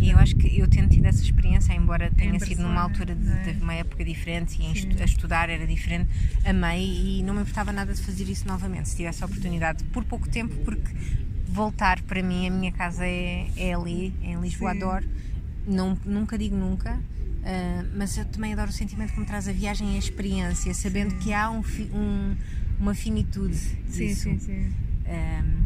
E 0.00 0.10
eu 0.10 0.18
acho 0.18 0.34
que 0.36 0.58
eu 0.58 0.66
tendo 0.66 0.88
tido 0.88 1.04
essa 1.06 1.22
experiência, 1.22 1.72
embora 1.74 2.10
tenha 2.10 2.38
sido 2.40 2.62
numa 2.62 2.80
altura 2.80 3.14
de, 3.14 3.28
é? 3.28 3.52
de 3.52 3.62
uma 3.62 3.74
época 3.74 4.04
diferente 4.04 4.54
e 4.60 4.64
Sim. 4.64 4.72
estu- 4.72 5.02
a 5.02 5.04
estudar 5.04 5.50
era 5.50 5.66
diferente, 5.66 6.08
amei 6.44 7.18
e 7.18 7.22
não 7.22 7.34
me 7.34 7.40
importava 7.42 7.72
nada 7.72 7.92
de 7.92 8.00
fazer 8.02 8.28
isso 8.28 8.46
novamente, 8.48 8.88
se 8.88 8.96
tivesse 8.96 9.22
a 9.22 9.26
oportunidade, 9.26 9.84
por 9.84 10.04
pouco 10.04 10.28
tempo, 10.28 10.54
porque 10.64 10.90
voltar 11.46 12.00
para 12.02 12.22
mim, 12.22 12.46
a 12.46 12.50
minha 12.50 12.72
casa 12.72 13.04
é, 13.04 13.48
é 13.56 13.74
ali, 13.74 14.14
é 14.22 14.32
em 14.32 14.40
Lisboa, 14.40 14.70
Sim. 14.72 14.76
adoro. 14.78 15.06
Não, 15.66 15.98
nunca 16.04 16.38
digo 16.38 16.56
nunca, 16.56 16.98
ah, 17.44 17.84
mas 17.94 18.16
eu 18.16 18.24
também 18.24 18.52
adoro 18.52 18.70
o 18.70 18.72
sentimento 18.72 19.12
que 19.12 19.20
me 19.20 19.26
traz 19.26 19.46
a 19.48 19.52
viagem 19.52 19.92
e 19.92 19.96
a 19.96 19.98
experiência, 19.98 20.72
sabendo 20.74 21.14
que 21.16 21.32
há 21.32 21.50
um, 21.50 21.62
um- 21.92 22.36
uma 22.80 22.94
finitude 22.94 23.54
Sim, 23.56 24.06
disso. 24.06 24.22
sim, 24.22 24.38
sim. 24.38 24.72
Um, 25.06 25.59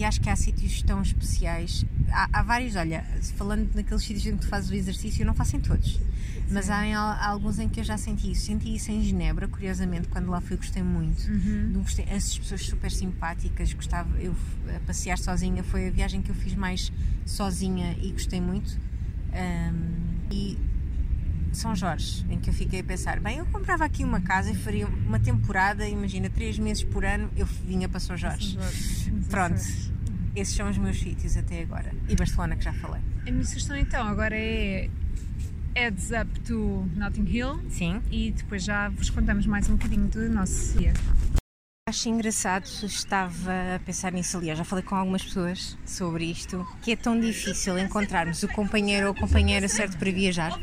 e 0.00 0.04
acho 0.04 0.20
que 0.20 0.30
há 0.30 0.36
sítios 0.36 0.82
tão 0.82 1.02
especiais. 1.02 1.84
Há, 2.10 2.28
há 2.32 2.42
vários, 2.42 2.74
olha, 2.74 3.04
falando 3.36 3.68
naqueles 3.74 4.02
sítios 4.02 4.24
em 4.26 4.32
que 4.36 4.38
tu 4.42 4.48
fazes 4.48 4.70
o 4.70 4.74
exercício, 4.74 5.22
eu 5.22 5.26
não 5.26 5.34
faço 5.34 5.56
em 5.56 5.60
todos, 5.60 6.00
mas 6.50 6.70
há, 6.70 6.86
em 6.86 6.94
al- 6.94 7.18
alguns 7.22 7.58
em 7.58 7.68
que 7.68 7.80
eu 7.80 7.84
já 7.84 7.96
senti 7.98 8.32
isso. 8.32 8.46
Senti 8.46 8.74
isso 8.74 8.90
em 8.90 9.02
Genebra, 9.02 9.46
curiosamente, 9.46 10.08
quando 10.08 10.30
lá 10.30 10.40
fui, 10.40 10.56
gostei 10.56 10.82
muito. 10.82 11.30
Uhum. 11.30 11.72
Gostei, 11.82 12.06
essas 12.08 12.38
pessoas 12.38 12.62
super 12.66 12.90
simpáticas, 12.90 13.72
gostava, 13.74 14.18
eu 14.18 14.34
a 14.74 14.80
passear 14.80 15.18
sozinha, 15.18 15.62
foi 15.62 15.88
a 15.88 15.90
viagem 15.90 16.22
que 16.22 16.30
eu 16.30 16.34
fiz 16.34 16.54
mais 16.54 16.90
sozinha 17.26 17.94
e 18.00 18.10
gostei 18.12 18.40
muito. 18.40 18.78
Um, 19.32 20.32
e 20.32 20.58
São 21.52 21.74
Jorge, 21.74 22.24
em 22.30 22.38
que 22.38 22.50
eu 22.50 22.54
fiquei 22.54 22.80
a 22.80 22.84
pensar, 22.84 23.18
bem, 23.20 23.38
eu 23.38 23.46
comprava 23.46 23.84
aqui 23.84 24.04
uma 24.04 24.20
casa 24.20 24.50
e 24.50 24.54
faria 24.54 24.86
uma 24.86 25.18
temporada, 25.18 25.86
imagina, 25.88 26.30
três 26.30 26.58
meses 26.58 26.84
por 26.84 27.04
ano, 27.04 27.30
eu 27.36 27.46
vinha 27.46 27.88
para 27.88 28.00
São 28.00 28.16
Jorge. 28.16 28.56
Pronto, 29.28 29.60
esses 30.34 30.54
são 30.54 30.70
os 30.70 30.78
meus 30.78 30.98
sítios 30.98 31.36
até 31.36 31.62
agora. 31.62 31.92
E 32.08 32.14
Barcelona, 32.14 32.56
que 32.56 32.64
já 32.64 32.72
falei. 32.72 33.00
A 33.26 33.30
minha 33.30 33.44
sugestão 33.44 33.76
então 33.76 34.06
agora 34.06 34.36
é 34.36 34.88
heads 35.74 36.10
up 36.10 36.40
to 36.40 36.88
Notting 36.96 37.26
Hill 37.28 37.60
Sim. 37.68 38.02
e 38.10 38.32
depois 38.32 38.64
já 38.64 38.88
vos 38.88 39.10
contamos 39.10 39.46
mais 39.46 39.68
um 39.68 39.76
bocadinho 39.76 40.08
do 40.08 40.28
nosso 40.28 40.78
dia. 40.78 40.92
Acho 41.90 42.08
engraçado, 42.08 42.66
estava 42.84 43.50
a 43.74 43.78
pensar 43.80 44.12
nisso 44.12 44.36
aliás, 44.36 44.56
já 44.56 44.64
falei 44.64 44.84
com 44.84 44.94
algumas 44.94 45.24
pessoas 45.24 45.76
sobre 45.84 46.24
isto, 46.24 46.64
que 46.82 46.92
é 46.92 46.96
tão 46.96 47.18
difícil 47.18 47.76
encontrarmos 47.76 48.44
o 48.44 48.48
companheiro 48.48 49.08
ou 49.08 49.12
a 49.12 49.16
companheira 49.16 49.66
certo 49.66 49.98
para 49.98 50.12
viajar, 50.12 50.56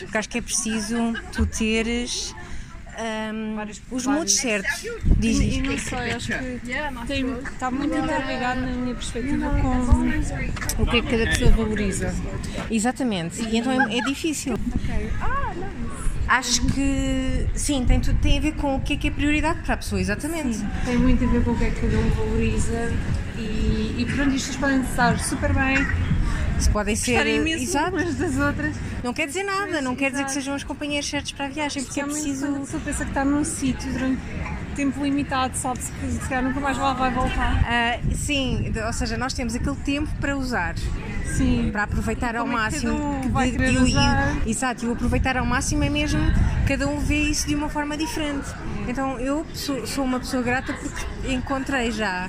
porque 0.00 0.18
acho 0.18 0.28
que 0.28 0.38
é 0.38 0.42
preciso 0.42 0.96
tu 1.30 1.46
teres 1.46 2.34
hum, 3.32 3.56
os 3.92 4.06
modos 4.06 4.34
certos. 4.34 4.84
Diz 5.18 5.38
E 5.38 5.48
isto. 5.50 5.62
não 5.62 5.78
sei, 5.78 6.10
acho 6.10 6.26
que 6.26 7.06
tem, 7.06 7.32
está 7.42 7.70
muito 7.70 7.96
interligado 7.96 8.60
na 8.62 8.72
minha 8.72 8.94
perspectiva 8.96 9.50
com 10.76 10.82
o 10.82 10.86
que 10.86 10.96
é 10.96 11.00
que 11.00 11.10
cada 11.10 11.26
pessoa 11.26 11.50
valoriza. 11.52 12.12
Exatamente, 12.68 13.40
e 13.40 13.56
então 13.56 13.70
é, 13.70 13.98
é 13.98 14.00
difícil. 14.00 14.58
Ah, 15.20 15.54
não. 15.54 15.71
Acho 16.28 16.62
que 16.66 17.46
sim, 17.54 17.84
tem, 17.84 18.00
tudo, 18.00 18.18
tem 18.20 18.38
a 18.38 18.40
ver 18.40 18.52
com 18.52 18.76
o 18.76 18.80
que 18.80 18.94
é 18.94 18.96
que 18.96 19.08
é 19.08 19.10
prioridade 19.10 19.60
para 19.60 19.74
a 19.74 19.76
pessoa, 19.76 20.00
exatamente. 20.00 20.56
Sim, 20.56 20.68
tem 20.84 20.96
muito 20.96 21.22
a 21.24 21.26
ver 21.26 21.44
com 21.44 21.50
o 21.50 21.58
que 21.58 21.64
é 21.64 21.70
que 21.70 21.80
cada 21.80 21.98
um 21.98 22.08
valoriza 22.10 22.92
e, 23.36 23.96
e 23.98 24.06
pronto, 24.14 24.34
isto 24.34 24.58
podem 24.58 24.80
estar 24.82 25.18
super 25.18 25.52
bem, 25.52 25.76
Se 26.58 26.70
podem 26.70 26.94
ser. 26.96 27.26
imenso 27.26 27.64
Exato. 27.64 27.96
umas 27.96 28.14
das 28.14 28.36
outras. 28.38 28.74
Não 29.02 29.12
quer 29.12 29.26
dizer 29.26 29.42
nada, 29.42 29.80
não 29.82 29.96
quer 29.96 30.10
dizer 30.10 30.22
que 30.24 30.30
exato. 30.30 30.32
sejam 30.34 30.54
os 30.54 30.64
companheiros 30.64 31.08
certos 31.10 31.32
para 31.32 31.46
a 31.46 31.48
viagem, 31.48 31.82
porque 31.84 32.00
é 32.00 32.04
quando 32.04 32.10
a 32.12 32.14
preciso. 32.14 32.46
pessoa 32.52 32.82
pensa 32.84 33.04
que 33.04 33.10
está 33.10 33.24
num 33.24 33.44
sítio 33.44 33.92
durante 33.92 34.20
tempo 34.76 35.02
limitado, 35.02 35.54
sabe-se 35.56 35.92
que 35.92 36.06
se 36.12 36.20
calhar 36.20 36.42
nunca 36.44 36.60
mais 36.60 36.78
lá 36.78 36.94
vai 36.94 37.10
voltar. 37.12 37.62
Ah, 37.66 37.98
sim, 38.14 38.72
ou 38.86 38.92
seja, 38.92 39.18
nós 39.18 39.34
temos 39.34 39.54
aquele 39.54 39.76
tempo 39.76 40.08
para 40.20 40.34
usar, 40.36 40.74
Sim. 41.24 41.70
para 41.72 41.84
aproveitar 41.84 42.36
ao 42.36 42.46
é 42.46 42.50
máximo. 42.50 42.92
um 42.94 43.20
de- 43.20 43.62
e 43.64 43.74
e- 43.74 43.78
usar? 43.78 44.36
exato, 44.46 44.84
e 44.84 44.88
o 44.88 44.92
aproveitar 44.92 45.36
ao 45.36 45.46
máximo 45.46 45.82
é 45.84 45.88
mesmo 45.90 46.20
cada 46.66 46.86
um 46.86 46.98
vê 46.98 47.18
isso 47.22 47.46
de 47.46 47.54
uma 47.54 47.68
forma 47.68 47.96
diferente. 47.96 48.48
Então 48.88 49.18
eu 49.18 49.46
sou, 49.54 49.86
sou 49.86 50.04
uma 50.04 50.18
pessoa 50.20 50.42
grata 50.42 50.72
porque 50.74 51.32
encontrei 51.32 51.90
já. 51.90 52.28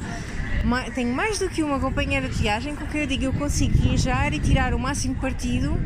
Tenho 0.95 1.13
mais 1.13 1.39
do 1.39 1.50
que 1.50 1.62
uma 1.62 1.77
companheira 1.79 2.29
de 2.29 2.35
viagem 2.35 2.73
com 2.75 2.85
quem 2.88 3.01
eu 3.01 3.07
digo 3.07 3.25
eu 3.25 3.33
consigo 3.33 3.77
viajar 3.77 4.33
e 4.33 4.39
tirar 4.39 4.73
o 4.73 4.79
máximo 4.79 5.13
partido 5.15 5.77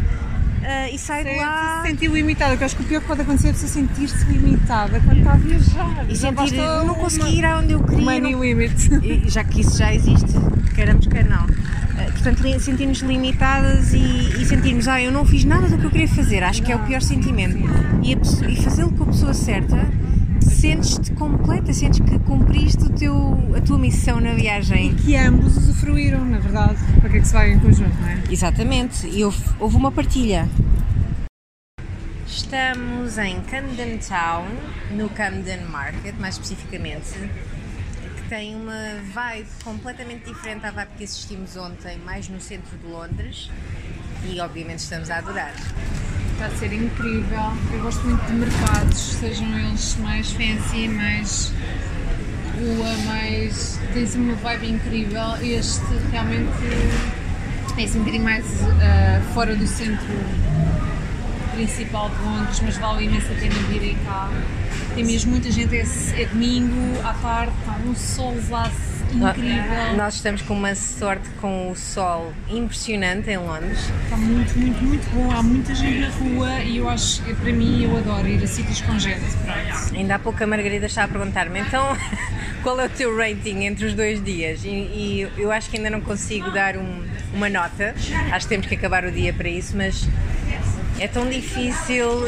ah, 0.64 0.90
e 0.90 0.98
saio 0.98 1.26
de 1.26 1.36
lá. 1.38 1.82
Se 1.84 1.90
sentir 1.92 2.10
limitada, 2.12 2.58
que 2.58 2.64
acho 2.64 2.76
que 2.76 2.84
o 2.84 2.86
pior 2.86 3.02
que 3.02 3.08
pode 3.08 3.22
acontecer 3.22 3.50
é 3.50 3.54
pessoa 3.54 3.70
sentir-se 3.70 4.26
limitada 4.26 5.00
quando 5.00 5.18
está 5.20 5.34
a 5.34 5.36
viajar. 5.38 6.06
E 6.10 6.16
Já 6.16 6.30
sentir, 6.30 6.56
não 6.58 6.84
uma- 6.86 6.94
consegui 6.96 7.38
ir 7.40 7.46
aonde 7.46 7.74
eu 7.74 7.84
queria. 7.84 8.04
Money 8.04 8.32
não- 8.34 8.44
limit. 8.44 8.90
E 9.04 9.30
já 9.30 9.44
que 9.44 9.62
isso 9.62 9.78
já 9.78 9.94
existe, 9.94 10.34
queiramos 10.76 11.08
quer 11.08 11.26
não. 11.26 11.46
Eh, 11.98 12.12
Portanto, 12.12 12.42
li- 12.42 12.60
sentirmos 12.60 13.00
limitadas 13.00 13.94
e, 13.94 13.98
e 13.98 14.46
sentirmos, 14.46 14.88
ah, 14.88 15.02
eu 15.02 15.12
não 15.12 15.26
fiz 15.26 15.44
nada 15.46 15.68
do 15.68 15.78
que 15.78 15.86
eu 15.86 15.92
queria 15.92 16.08
fazer, 16.08 16.44
acho 16.44 16.62
que 16.62 16.72
é 16.72 16.76
o 16.76 16.80
pior 16.80 17.02
sentimento. 17.02 17.58
E, 18.04 18.14
a 18.14 18.18
e 18.52 18.56
fazê-lo 18.62 18.92
com 18.92 19.04
a 19.04 19.08
pessoa 19.08 19.34
certa, 19.34 19.78
sentes-te 20.50 21.12
completa, 21.13 21.74
sentes 21.74 22.00
que 22.00 22.20
cumpriste 22.20 22.84
o 22.84 22.89
teu, 22.89 23.38
a 23.56 23.62
tua 23.62 23.77
missão 23.77 24.20
na 24.20 24.34
viagem. 24.34 24.96
Que 24.96 25.16
ambos 25.16 25.58
usufruíram, 25.58 26.25
na 26.25 26.39
verdade. 26.39 26.77
Para 27.00 27.10
que 27.10 27.18
é 27.18 27.20
que 27.20 27.27
se 27.27 27.34
vai 27.34 27.51
em 27.54 27.60
conjunto, 27.60 27.96
não 28.00 28.08
é? 28.08 28.24
Exatamente, 28.30 29.08
e 29.08 29.24
houve, 29.24 29.44
houve 29.60 29.75
uma 29.75 29.92
partilha. 29.92 30.48
Estamos 32.25 33.18
em 33.18 33.42
Camden 33.42 33.98
Town, 34.00 34.48
no 34.92 35.10
Camden 35.10 35.62
Market, 35.66 36.16
mais 36.20 36.36
especificamente, 36.36 37.13
que 38.16 38.30
tem 38.30 38.56
uma 38.56 39.01
vibe 39.13 39.48
completamente 39.63 40.25
diferente 40.25 40.66
à 40.66 40.72
vibe 40.72 40.89
que 40.98 41.04
assistimos 41.04 41.56
ontem, 41.56 41.98
mais 42.06 42.27
no 42.30 42.39
centro 42.39 42.77
de 42.77 42.86
Londres, 42.86 43.50
e 44.26 44.40
obviamente 44.40 44.80
estamos 44.80 45.10
a 45.10 45.18
adorar. 45.18 45.54
Está 46.34 46.46
a 46.46 46.50
ser 46.52 46.74
incrível. 46.74 47.54
Eu 47.74 47.82
gosto 47.82 48.04
muito 48.06 48.26
de 48.26 48.34
mercados, 48.34 48.98
sejam 48.98 49.48
eles 49.58 49.98
mais 49.98 50.32
fancy, 50.32 50.88
mais 50.88 51.52
rua, 52.58 52.98
mais. 53.06 53.80
assim 53.92 54.20
uma 54.20 54.36
vibe 54.36 54.70
incrível. 54.72 55.36
Este 55.42 55.86
realmente 56.12 56.52
é 57.78 57.84
um 57.84 58.00
bocadinho 58.00 58.24
mais 58.24 58.46
ah, 58.64 59.22
fora 59.34 59.56
do 59.56 59.68
centro 59.68 60.08
principal 61.56 62.10
de 62.10 62.22
Londres, 62.24 62.60
mas 62.64 62.78
vale 62.78 63.06
imensa 63.06 63.34
pena 63.34 63.56
virem 63.70 63.98
cá. 64.06 64.30
Tem 64.94 65.04
mesmo 65.04 65.32
muita 65.32 65.52
gente, 65.52 65.76
é, 65.76 65.86
é 66.22 66.26
domingo, 66.26 67.00
à 67.04 67.14
tarde, 67.14 67.54
está 67.60 67.78
um 67.84 67.96
solzaço 67.96 68.87
incrível. 69.16 69.96
Nós 69.96 70.16
estamos 70.16 70.42
com 70.42 70.54
uma 70.54 70.76
sorte 70.76 71.28
com 71.42 71.72
o 71.72 71.76
sol 71.76 72.32
impressionante 72.50 73.30
em 73.30 73.38
Londres. 73.38 73.80
Está 74.04 74.18
muito, 74.18 74.58
muito, 74.58 74.84
muito 74.84 75.10
bom. 75.16 75.32
Há 75.32 75.42
muita 75.44 75.74
gente 75.76 76.00
na 76.00 76.10
rua 76.10 76.60
e 76.64 76.78
eu 76.78 76.90
acho, 76.90 77.22
para 77.24 77.52
mim, 77.54 77.84
eu 77.84 77.98
adoro 77.98 78.28
ir 78.28 78.44
a 78.44 78.48
sítios 78.48 78.82
com 78.82 78.98
gente. 79.00 79.22
Pronto. 79.44 79.96
Ainda 79.96 80.16
há 80.16 80.20
pouco 80.20 80.44
a 80.44 80.48
Margarida 80.48 80.86
estava 80.86 81.08
a 81.08 81.18
perguntar-me, 81.18 81.60
então 81.60 81.96
qual 82.64 82.80
é 82.80 82.86
o 82.86 82.90
teu 82.90 83.16
rating 83.16 83.64
entre 83.66 83.86
os 83.86 83.94
dois 83.94 84.24
dias? 84.24 84.64
E, 84.64 84.70
e 84.70 85.32
eu 85.38 85.52
acho 85.52 85.70
que 85.70 85.78
ainda 85.78 85.90
não 85.90 86.02
consigo 86.02 86.52
dar 86.52 86.76
um- 86.78 87.06
uma 87.34 87.50
nota, 87.50 87.94
acho 88.32 88.46
que 88.46 88.50
temos 88.50 88.68
que 88.68 88.76
acabar 88.76 89.04
o 89.06 89.12
dia 89.12 89.34
para 89.34 89.48
isso, 89.50 89.76
mas 89.76 90.08
é 91.00 91.08
tão 91.08 91.30
difícil 91.30 92.28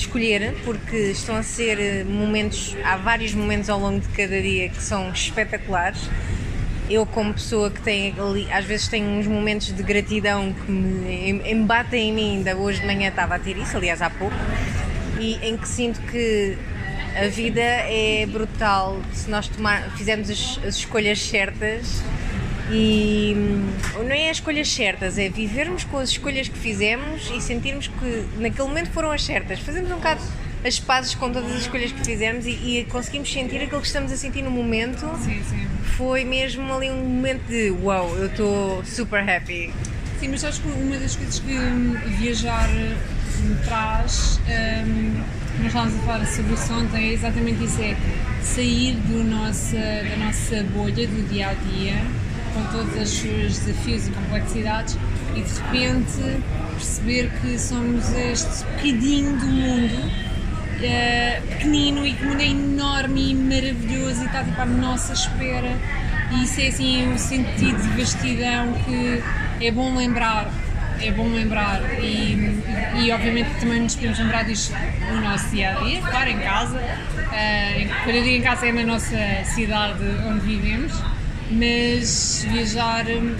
escolher 0.00 0.54
porque 0.64 0.96
estão 0.96 1.36
a 1.36 1.42
ser 1.42 1.78
eh, 1.78 2.04
momentos, 2.04 2.76
há 2.84 2.96
vários 2.96 3.32
momentos 3.34 3.68
ao 3.70 3.78
longo 3.78 4.00
de 4.00 4.08
cada 4.08 4.40
dia 4.40 4.68
que 4.68 4.82
são 4.82 5.10
espetaculares. 5.10 6.08
Eu, 6.88 7.04
como 7.04 7.34
pessoa 7.34 7.68
que 7.70 7.80
tem 7.80 8.14
ali, 8.18 8.46
às 8.52 8.64
vezes 8.64 8.86
tenho 8.86 9.08
uns 9.08 9.26
momentos 9.26 9.74
de 9.74 9.82
gratidão 9.82 10.52
que 10.52 10.70
me 10.70 11.30
em- 11.30 11.50
embatem 11.52 12.10
em 12.10 12.12
mim, 12.12 12.36
ainda 12.36 12.56
hoje 12.56 12.80
de 12.80 12.86
manhã 12.86 13.08
estava 13.08 13.34
a 13.34 13.38
ter 13.38 13.56
isso, 13.56 13.76
aliás, 13.76 14.00
há 14.00 14.08
pouco, 14.08 14.36
e 15.18 15.34
em 15.42 15.56
que 15.56 15.66
sinto 15.66 16.00
que 16.02 16.56
a 17.20 17.26
vida 17.28 17.60
é 17.60 18.24
brutal 18.30 19.00
se 19.12 19.28
nós 19.28 19.48
tomar, 19.48 19.82
fizermos 19.96 20.30
as, 20.30 20.60
as 20.64 20.76
escolhas 20.76 21.18
certas 21.20 22.02
e 22.70 23.34
hum, 23.36 24.04
não 24.04 24.12
é 24.12 24.30
as 24.30 24.38
escolhas 24.38 24.68
certas, 24.68 25.18
é 25.18 25.28
vivermos 25.28 25.84
com 25.84 25.98
as 25.98 26.10
escolhas 26.10 26.48
que 26.48 26.58
fizemos 26.58 27.30
e 27.34 27.40
sentirmos 27.40 27.88
que 27.88 28.26
naquele 28.38 28.68
momento 28.68 28.90
foram 28.90 29.12
as 29.12 29.22
certas. 29.22 29.60
Fazemos 29.60 29.90
um 29.90 29.96
bocado 29.96 30.20
as 30.64 30.80
pazes 30.80 31.14
com 31.14 31.30
todas 31.30 31.50
as 31.52 31.62
escolhas 31.62 31.92
que 31.92 32.04
fizemos 32.04 32.44
e, 32.44 32.50
e 32.50 32.84
conseguimos 32.86 33.32
sentir 33.32 33.58
aquilo 33.58 33.80
que 33.80 33.86
estamos 33.86 34.10
a 34.10 34.16
sentir 34.16 34.42
no 34.42 34.50
momento. 34.50 35.06
Sim, 35.22 35.40
sim. 35.48 35.66
Foi 35.96 36.24
mesmo 36.24 36.72
ali 36.74 36.90
um 36.90 37.04
momento 37.04 37.46
de 37.46 37.70
wow, 37.70 38.08
eu 38.16 38.26
estou 38.26 38.84
super 38.84 39.28
happy. 39.28 39.72
Sim, 40.18 40.28
mas 40.28 40.44
acho 40.44 40.60
que 40.62 40.68
uma 40.68 40.96
das 40.96 41.14
coisas 41.14 41.38
que 41.38 41.52
hum, 41.52 41.96
viajar 42.18 42.68
hum, 42.70 43.48
me 43.48 43.54
traz, 43.64 44.40
hum, 44.48 45.22
nós 45.58 45.66
estávamos 45.68 45.94
a 45.94 45.98
falar 45.98 46.26
sobre 46.26 46.54
isso 46.54 46.72
ontem, 46.72 47.10
é 47.10 47.12
exatamente 47.12 47.64
isso, 47.64 47.80
é 47.80 47.96
sair 48.42 48.94
do 48.94 49.22
nossa, 49.24 49.76
da 49.76 50.16
nossa 50.16 50.62
bolha 50.64 51.06
do 51.06 51.28
dia 51.28 51.48
a 51.48 51.54
dia, 51.54 51.94
com 52.56 52.64
todos 52.72 53.02
os 53.02 53.10
seus 53.10 53.58
desafios 53.58 54.08
e 54.08 54.10
complexidades, 54.10 54.98
e 55.34 55.42
de 55.42 55.60
repente 55.60 56.42
perceber 56.72 57.30
que 57.40 57.58
somos 57.58 58.10
este 58.14 58.64
bocadinho 58.64 59.36
do 59.38 59.46
mundo 59.46 60.10
eh, 60.82 61.42
pequenino 61.48 62.06
e 62.06 62.14
que 62.14 62.24
mundo 62.24 62.40
é 62.40 62.46
enorme 62.46 63.30
e 63.30 63.34
maravilhoso 63.34 64.22
e 64.22 64.26
está 64.26 64.42
tipo 64.42 64.60
à 64.60 64.66
nossa 64.66 65.12
espera. 65.12 65.76
E 66.32 66.44
isso 66.44 66.60
é 66.60 66.68
assim 66.68 67.12
o 67.12 67.18
sentido 67.18 67.82
de 67.82 67.88
vastidão 68.00 68.72
que 68.84 69.22
é 69.64 69.70
bom 69.70 69.94
lembrar 69.94 70.50
é 70.98 71.10
bom 71.10 71.28
lembrar. 71.28 71.82
E, 72.00 72.62
e 73.02 73.12
obviamente 73.12 73.50
também 73.60 73.80
nos 73.80 73.94
podemos 73.94 74.18
lembrar 74.18 74.44
disto 74.44 74.74
no 75.12 75.20
nosso 75.20 75.50
dia 75.50 75.76
a 75.76 75.84
dia, 75.84 76.00
claro, 76.00 76.30
em 76.30 76.38
casa. 76.38 76.80
Eh, 77.32 77.86
quando 78.02 78.16
eu 78.16 78.22
digo 78.22 78.36
em 78.36 78.42
casa 78.42 78.66
é 78.66 78.72
na 78.72 78.82
nossa 78.82 79.44
cidade 79.44 80.02
onde 80.26 80.40
vivemos 80.40 80.94
mas 81.50 82.46
viajar 82.50 83.06
hum, 83.08 83.34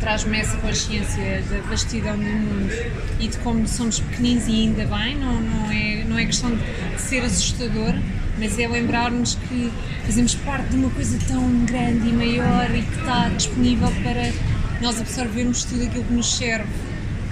traz-me 0.00 0.38
essa 0.38 0.56
consciência 0.58 1.42
da 1.50 1.60
vastidão 1.68 2.16
do 2.16 2.22
mundo 2.22 2.72
e 3.20 3.28
de 3.28 3.38
como 3.38 3.66
somos 3.66 4.00
pequeninos 4.00 4.46
e 4.48 4.52
ainda 4.52 4.84
bem, 4.86 5.16
não, 5.16 5.40
não, 5.40 5.70
é, 5.70 6.04
não 6.04 6.18
é 6.18 6.26
questão 6.26 6.50
de 6.54 7.00
ser 7.00 7.20
assustador, 7.20 7.94
mas 8.38 8.58
é 8.58 8.68
lembrar-nos 8.68 9.34
que 9.34 9.72
fazemos 10.04 10.34
parte 10.36 10.68
de 10.68 10.76
uma 10.76 10.90
coisa 10.90 11.18
tão 11.26 11.64
grande 11.64 12.08
e 12.08 12.12
maior 12.12 12.68
e 12.74 12.82
que 12.82 12.98
está 12.98 13.28
disponível 13.28 13.90
para 14.02 14.32
nós 14.80 15.00
absorvermos 15.00 15.64
tudo 15.64 15.84
aquilo 15.84 16.04
que 16.04 16.12
nos 16.12 16.36
serve 16.36 16.68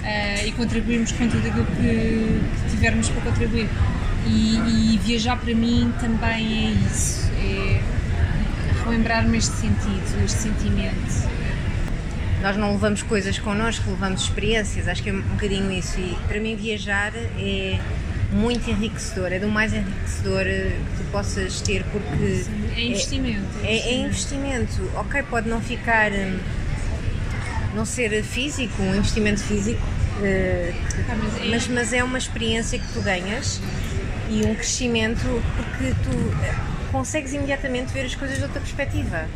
eh, 0.03 0.47
e 0.47 0.51
contribuirmos 0.53 1.11
com 1.11 1.27
tudo 1.27 1.47
aquilo 1.47 1.65
que, 1.65 2.41
que 2.63 2.69
tivermos 2.69 3.09
para 3.09 3.21
contribuir. 3.21 3.69
E, 4.25 4.93
e 4.93 4.99
viajar 5.03 5.37
para 5.37 5.53
mim 5.53 5.93
também 5.99 6.67
é 6.67 6.87
isso, 6.87 7.29
é 8.83 8.89
relembrar-me 8.89 9.37
este 9.37 9.53
sentido, 9.55 10.23
este 10.25 10.39
sentimento. 10.39 11.33
Nós 12.41 12.57
não 12.57 12.73
levamos 12.73 13.01
coisas 13.03 13.39
connosco, 13.39 13.89
levamos 13.89 14.23
experiências, 14.23 14.87
acho 14.87 15.01
que 15.01 15.09
é 15.09 15.13
um 15.13 15.21
bocadinho 15.21 15.71
isso. 15.71 15.97
E 15.99 16.17
para 16.27 16.39
mim, 16.39 16.55
viajar 16.55 17.13
é 17.15 17.79
muito 18.31 18.69
enriquecedor, 18.69 19.31
é 19.31 19.39
do 19.39 19.47
mais 19.47 19.73
enriquecedor 19.73 20.43
que 20.43 20.97
tu 20.97 21.03
possas 21.11 21.61
ter, 21.61 21.83
porque 21.85 22.43
É 22.75 22.81
investimento. 22.81 23.47
é, 23.63 23.77
é 23.77 23.95
investimento. 23.95 24.91
Ok, 24.95 25.23
pode 25.29 25.47
não 25.47 25.61
ficar, 25.61 26.11
hum, 26.11 26.37
não 27.75 27.85
ser 27.85 28.21
físico, 28.23 28.81
um 28.81 28.95
investimento 28.95 29.39
físico, 29.41 29.81
eh, 30.21 30.73
mas 31.07 31.39
é- 31.41 31.45
mas, 31.49 31.67
mas 31.69 31.93
é 31.93 32.03
uma 32.03 32.17
experiência 32.17 32.77
que 32.77 32.87
tu 32.91 33.01
ganhas 33.01 33.61
e 34.29 34.43
um 34.45 34.53
crescimento 34.55 35.41
porque 35.55 35.93
tu 36.03 36.72
consegues 36.93 37.33
imediatamente 37.33 37.91
ver 37.91 38.05
as 38.05 38.15
coisas 38.15 38.37
de 38.37 38.43
outra 38.43 38.61
perspectiva. 38.61 39.27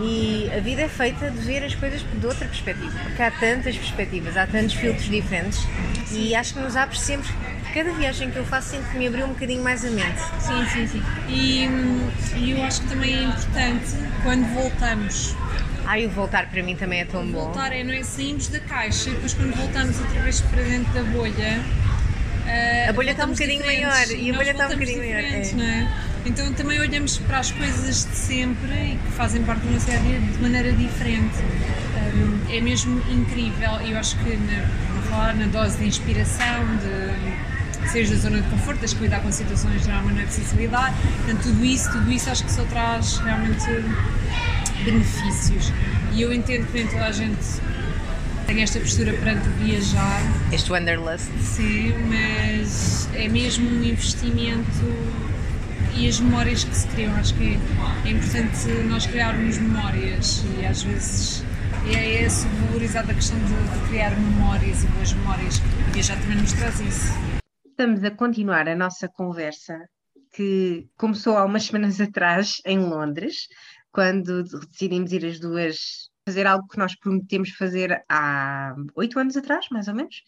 E 0.00 0.50
a 0.56 0.60
vida 0.60 0.80
é 0.80 0.88
feita 0.88 1.30
de 1.30 1.38
ver 1.40 1.62
as 1.62 1.74
coisas 1.74 2.00
de 2.00 2.26
outra 2.26 2.48
perspectiva, 2.48 2.98
porque 3.02 3.22
há 3.22 3.30
tantas 3.30 3.76
perspectivas, 3.76 4.34
há 4.34 4.46
tantos 4.46 4.74
filtros 4.74 5.04
diferentes 5.10 5.60
e 6.10 6.34
acho 6.34 6.54
que 6.54 6.60
nos 6.60 6.74
abre 6.74 6.98
sempre. 6.98 7.28
Cada 7.74 7.92
viagem 7.92 8.30
que 8.30 8.38
eu 8.38 8.44
faço 8.46 8.70
sinto 8.70 8.90
que 8.90 8.96
me 8.96 9.06
abriu 9.06 9.26
um 9.26 9.28
bocadinho 9.28 9.62
mais 9.62 9.84
a 9.84 9.90
mente. 9.90 10.18
Sim, 10.40 10.66
sim, 10.72 10.86
sim. 10.86 11.02
E, 11.28 11.68
hum, 11.68 12.10
e 12.34 12.50
eu 12.52 12.64
acho 12.64 12.80
que 12.80 12.88
também 12.88 13.14
é 13.14 13.22
importante 13.24 13.86
quando 14.22 14.46
voltamos. 14.54 15.36
Ai, 15.84 16.06
o 16.06 16.10
voltar 16.10 16.50
para 16.50 16.62
mim 16.62 16.74
também 16.74 17.00
é 17.00 17.04
tão 17.04 17.24
bom. 17.26 17.44
Voltar 17.44 17.72
é, 17.72 17.84
não 17.84 17.92
é? 17.92 18.02
Saímos 18.02 18.48
da 18.48 18.58
caixa 18.58 19.10
e 19.10 19.12
depois 19.12 19.34
quando 19.34 19.54
voltamos 19.54 20.00
outra 20.00 20.20
vez 20.22 20.40
para 20.40 20.62
dentro 20.62 20.92
da 20.94 21.02
bolha, 21.02 21.60
Uh, 22.40 22.90
a 22.90 22.92
bolha 22.92 23.12
está 23.12 23.26
um 23.26 23.30
bocadinho 23.30 23.64
maior 23.64 24.10
e 24.10 24.30
a 24.30 24.34
bolha 24.34 24.50
está 24.50 24.66
um 24.66 24.70
bocadinho 24.70 24.98
maior. 24.98 25.22
É. 25.22 25.52
Não 25.52 25.64
é? 25.64 26.09
Então 26.24 26.52
também 26.52 26.78
olhamos 26.80 27.18
para 27.18 27.38
as 27.38 27.50
coisas 27.50 28.04
de 28.04 28.16
sempre 28.16 28.72
e 28.72 28.98
que 28.98 29.12
fazem 29.12 29.42
parte 29.42 29.64
da 29.64 29.72
nossa 29.72 29.90
vida 29.98 30.20
de 30.20 30.42
maneira 30.42 30.72
diferente. 30.72 31.36
Um, 32.14 32.52
é 32.52 32.60
mesmo 32.60 33.00
incrível, 33.10 33.72
eu 33.86 33.96
acho 33.96 34.16
que 34.18 34.36
na, 34.36 34.66
falar 35.08 35.34
na 35.34 35.46
dose 35.46 35.78
de 35.78 35.86
inspiração, 35.86 36.76
de 36.76 37.88
seja 37.88 38.14
da 38.14 38.20
zona 38.20 38.40
de 38.40 38.48
conforto, 38.48 38.80
das 38.80 38.92
que 38.92 39.02
lidar 39.02 39.20
com 39.20 39.32
situações 39.32 39.82
de 39.82 39.90
uma 39.90 40.22
acessibilidade, 40.22 40.94
portanto 41.18 41.42
tudo 41.42 41.64
isso, 41.64 41.90
tudo 41.90 42.12
isso 42.12 42.30
acho 42.30 42.44
que 42.44 42.52
só 42.52 42.62
traz 42.64 43.18
realmente 43.18 43.66
benefícios. 44.84 45.72
E 46.12 46.22
eu 46.22 46.32
entendo 46.32 46.66
que 46.66 46.74
nem 46.74 46.86
toda 46.86 47.06
a 47.06 47.12
gente 47.12 47.38
tem 48.46 48.62
esta 48.62 48.80
postura 48.80 49.12
perante 49.12 49.48
viajar. 49.60 50.20
Este 50.52 50.72
wanderlust. 50.72 51.26
Sim, 51.42 51.94
mas 52.08 53.08
é 53.14 53.28
mesmo 53.28 53.68
um 53.68 53.82
investimento 53.84 54.84
e 55.96 56.08
as 56.08 56.20
memórias 56.20 56.64
que 56.64 56.74
se 56.74 56.86
criam. 56.88 57.14
Acho 57.16 57.34
que 57.34 57.58
é, 58.04 58.10
importante 58.10 58.68
nós 58.88 59.06
criarmos 59.06 59.58
memórias 59.58 60.44
e 60.58 60.66
às 60.66 60.82
vezes 60.82 61.42
é, 61.86 62.22
é 62.22 62.28
subvalorizada 62.28 63.12
a 63.12 63.14
questão 63.14 63.38
de, 63.38 63.44
de, 63.46 63.88
criar 63.88 64.10
memórias 64.10 64.84
e 64.84 64.86
boas 64.88 65.12
memórias. 65.12 65.58
E 65.88 65.92
viajar 65.92 66.20
também 66.20 66.36
nos 66.36 66.52
traz 66.52 66.80
isso. 66.80 67.12
Estamos 67.66 68.04
a 68.04 68.10
continuar 68.10 68.68
a 68.68 68.76
nossa 68.76 69.08
conversa 69.08 69.78
que 70.32 70.88
começou 70.96 71.36
há 71.36 71.44
umas 71.44 71.64
semanas 71.64 72.00
atrás 72.00 72.60
em 72.64 72.78
Londres, 72.78 73.48
quando 73.90 74.44
decidimos 74.44 75.12
ir 75.12 75.24
as 75.24 75.40
duas 75.40 76.10
fazer 76.26 76.46
algo 76.46 76.68
que 76.68 76.78
nós 76.78 76.94
prometemos 76.94 77.50
fazer 77.50 78.04
há 78.08 78.74
oito 78.94 79.18
anos 79.18 79.36
atrás, 79.36 79.66
mais 79.70 79.88
ou 79.88 79.94
menos. 79.94 80.22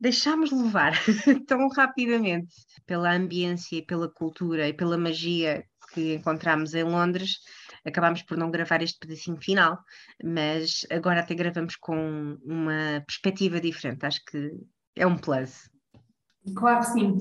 Deixámos 0.00 0.50
levar 0.50 0.92
tão 1.46 1.68
rapidamente 1.68 2.54
pela 2.86 3.12
ambiência 3.12 3.76
e 3.76 3.84
pela 3.84 4.08
cultura 4.08 4.66
e 4.66 4.72
pela 4.72 4.96
magia 4.96 5.64
que 5.92 6.14
encontramos 6.14 6.74
em 6.74 6.84
Londres, 6.84 7.40
acabámos 7.84 8.22
por 8.22 8.36
não 8.38 8.50
gravar 8.50 8.82
este 8.82 8.98
pedacinho 8.98 9.36
final, 9.36 9.78
mas 10.22 10.86
agora 10.90 11.20
até 11.20 11.34
gravamos 11.34 11.76
com 11.76 12.38
uma 12.44 13.02
perspectiva 13.06 13.60
diferente. 13.60 14.06
Acho 14.06 14.24
que 14.24 14.52
é 14.96 15.06
um 15.06 15.18
plus. 15.18 15.68
Claro 16.54 16.80
que 16.80 16.86
sim. 16.86 17.18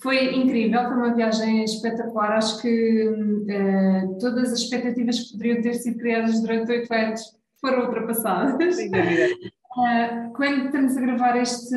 Foi 0.00 0.34
incrível, 0.34 0.82
foi 0.84 0.96
uma 0.96 1.14
viagem 1.14 1.64
espetacular. 1.64 2.32
Acho 2.32 2.60
que 2.60 3.08
uh, 3.08 4.18
todas 4.18 4.52
as 4.52 4.60
expectativas 4.60 5.20
que 5.20 5.32
poderiam 5.32 5.62
ter 5.62 5.74
sido 5.74 5.98
criadas 5.98 6.40
durante 6.40 6.72
oito 6.72 6.92
anos 6.92 7.20
foram 7.60 7.84
ultrapassadas. 7.86 8.76
Sem 8.76 8.90
dúvida. 8.90 9.28
Uh, 9.76 10.32
quando 10.34 10.66
estamos 10.66 10.96
a 10.96 11.00
gravar 11.00 11.36
este, 11.36 11.74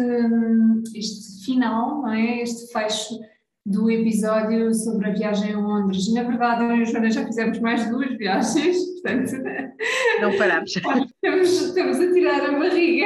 este 0.94 1.46
final, 1.46 2.02
não 2.02 2.14
é? 2.14 2.42
este 2.42 2.72
fecho 2.74 3.20
do 3.66 3.90
episódio 3.90 4.74
sobre 4.74 5.10
a 5.10 5.14
viagem 5.14 5.54
a 5.54 5.60
Londres. 5.60 6.14
Na 6.14 6.24
verdade, 6.24 6.64
eu 6.64 6.76
e 6.76 6.82
a 6.82 6.86
Joana 6.86 7.10
já 7.10 7.26
fizemos 7.26 7.60
mais 7.60 7.90
duas 7.90 8.16
viagens, 8.18 8.78
portanto. 9.02 9.32
Não 10.22 10.38
paramos. 10.38 10.76
Estamos, 10.76 11.62
estamos 11.62 12.00
a 12.00 12.14
tirar 12.14 12.50
a 12.50 12.60
barriga 12.60 13.06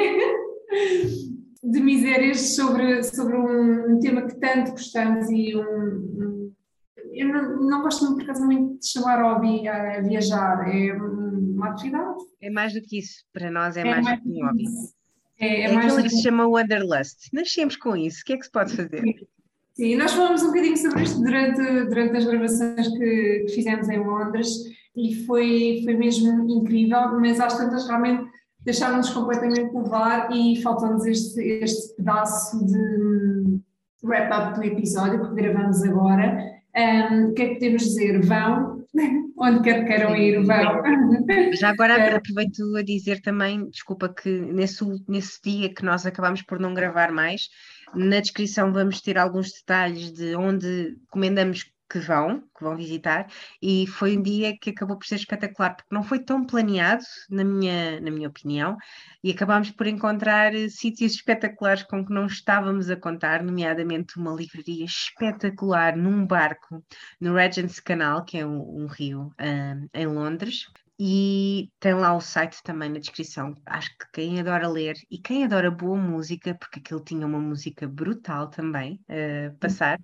de 1.63 1.79
misérias 1.81 2.55
sobre, 2.55 3.03
sobre 3.03 3.37
um, 3.37 3.93
um 3.93 3.99
tema 3.99 4.23
que 4.23 4.39
tanto 4.39 4.71
gostamos 4.71 5.29
e 5.29 5.55
um, 5.55 5.61
um 5.61 6.53
eu 7.13 7.27
não, 7.27 7.57
não, 7.57 7.81
gosto 7.81 8.05
muito, 8.05 8.17
por 8.17 8.23
acaso, 8.23 8.45
muito 8.45 8.79
de 8.79 8.87
chamar 8.87 9.21
hobby 9.21 9.67
a 9.67 9.99
viajar, 10.01 10.69
é 10.69 10.93
É 12.41 12.49
mais 12.49 12.73
do 12.73 12.81
que 12.81 12.99
isso, 12.99 13.23
para 13.33 13.51
nós 13.51 13.77
é, 13.77 13.81
é 13.81 13.85
mais, 13.85 14.05
mais 14.05 14.19
do 14.19 14.23
que 14.23 14.29
um 14.29 14.45
hobby. 14.45 14.65
É, 15.39 15.47
é, 15.47 15.61
é 15.61 15.75
aquilo 15.75 16.03
que 16.03 16.09
se 16.09 16.23
chama 16.23 16.47
Wanderlust. 16.47 17.29
Nascemos 17.33 17.75
com 17.75 17.95
isso, 17.95 18.21
o 18.21 18.25
que 18.25 18.33
é 18.33 18.37
que 18.37 18.45
se 18.45 18.51
pode 18.51 18.75
fazer? 18.75 19.03
Sim, 19.73 19.95
nós 19.95 20.11
falamos 20.11 20.43
um 20.43 20.47
bocadinho 20.47 20.77
sobre 20.77 21.03
isto 21.03 21.21
durante, 21.21 21.61
durante 21.85 22.17
as 22.17 22.25
gravações 22.25 22.87
que, 22.89 23.45
que 23.47 23.53
fizemos 23.53 23.87
em 23.87 23.99
Londres 23.99 24.49
e 24.95 25.25
foi, 25.25 25.81
foi 25.85 25.93
mesmo 25.93 26.49
incrível, 26.49 27.17
mas 27.19 27.39
às 27.39 27.57
tantas 27.57 27.87
realmente 27.87 28.29
deixámos-nos 28.59 29.09
completamente 29.11 29.73
levar 29.73 30.29
e 30.31 30.61
faltou-nos 30.61 31.05
este, 31.05 31.41
este 31.41 31.95
pedaço 31.95 32.65
de 32.65 33.59
wrap-up 34.03 34.59
do 34.59 34.65
episódio 34.65 35.29
que 35.29 35.35
gravamos 35.35 35.81
agora. 35.83 36.37
Um, 36.75 37.27
o 37.27 37.33
que 37.33 37.41
é 37.41 37.47
que 37.47 37.53
podemos 37.55 37.83
dizer? 37.83 38.19
Vão, 38.21 38.85
onde 39.39 39.61
quer 39.61 39.81
que 39.81 39.85
queiram 39.85 40.15
ir, 40.15 40.43
vão. 40.43 40.81
Já 41.59 41.69
agora 41.69 42.15
aproveito 42.17 42.75
a 42.75 42.83
dizer 42.83 43.21
também, 43.21 43.69
desculpa 43.69 44.09
que 44.09 44.29
nesse, 44.29 44.83
nesse 45.07 45.39
dia 45.43 45.73
que 45.73 45.83
nós 45.83 46.05
acabámos 46.05 46.41
por 46.41 46.59
não 46.59 46.73
gravar 46.73 47.11
mais, 47.11 47.49
na 47.95 48.19
descrição 48.19 48.73
vamos 48.73 49.01
ter 49.01 49.17
alguns 49.17 49.51
detalhes 49.51 50.11
de 50.11 50.35
onde 50.35 50.97
recomendamos 51.05 51.65
que 51.89 51.99
vão, 51.99 52.41
que 52.55 52.63
vão 52.63 52.75
visitar, 52.75 53.27
e 53.61 53.87
foi 53.87 54.17
um 54.17 54.21
dia 54.21 54.57
que 54.57 54.69
acabou 54.69 54.97
por 54.97 55.05
ser 55.05 55.15
espetacular, 55.15 55.75
porque 55.75 55.93
não 55.93 56.03
foi 56.03 56.19
tão 56.19 56.45
planeado, 56.45 57.03
na 57.29 57.43
minha, 57.43 57.99
na 57.99 58.11
minha 58.11 58.29
opinião, 58.29 58.77
e 59.23 59.31
acabámos 59.31 59.71
por 59.71 59.87
encontrar 59.87 60.53
eh, 60.53 60.69
sítios 60.69 61.13
espetaculares 61.13 61.83
com 61.83 62.05
que 62.05 62.13
não 62.13 62.25
estávamos 62.25 62.89
a 62.89 62.95
contar, 62.95 63.43
nomeadamente 63.43 64.17
uma 64.17 64.33
livraria 64.33 64.85
espetacular 64.85 65.95
num 65.97 66.25
barco 66.25 66.83
no 67.19 67.33
Regent's 67.33 67.79
Canal, 67.79 68.23
que 68.23 68.37
é 68.37 68.45
um, 68.45 68.83
um 68.83 68.87
rio 68.87 69.33
um, 69.39 69.89
em 69.93 70.07
Londres, 70.07 70.67
e 70.99 71.71
tem 71.79 71.93
lá 71.93 72.13
o 72.13 72.19
site 72.19 72.61
também 72.61 72.89
na 72.89 72.99
descrição. 72.99 73.55
Acho 73.65 73.89
que 73.97 74.05
quem 74.11 74.39
adora 74.39 74.67
ler 74.67 74.97
e 75.09 75.17
quem 75.17 75.45
adora 75.45 75.71
boa 75.71 75.97
música, 75.97 76.53
porque 76.55 76.79
aquilo 76.79 76.99
tinha 76.99 77.25
uma 77.25 77.39
música 77.39 77.87
brutal 77.87 78.49
também 78.49 78.99
uh, 79.07 79.57
passar, 79.59 79.97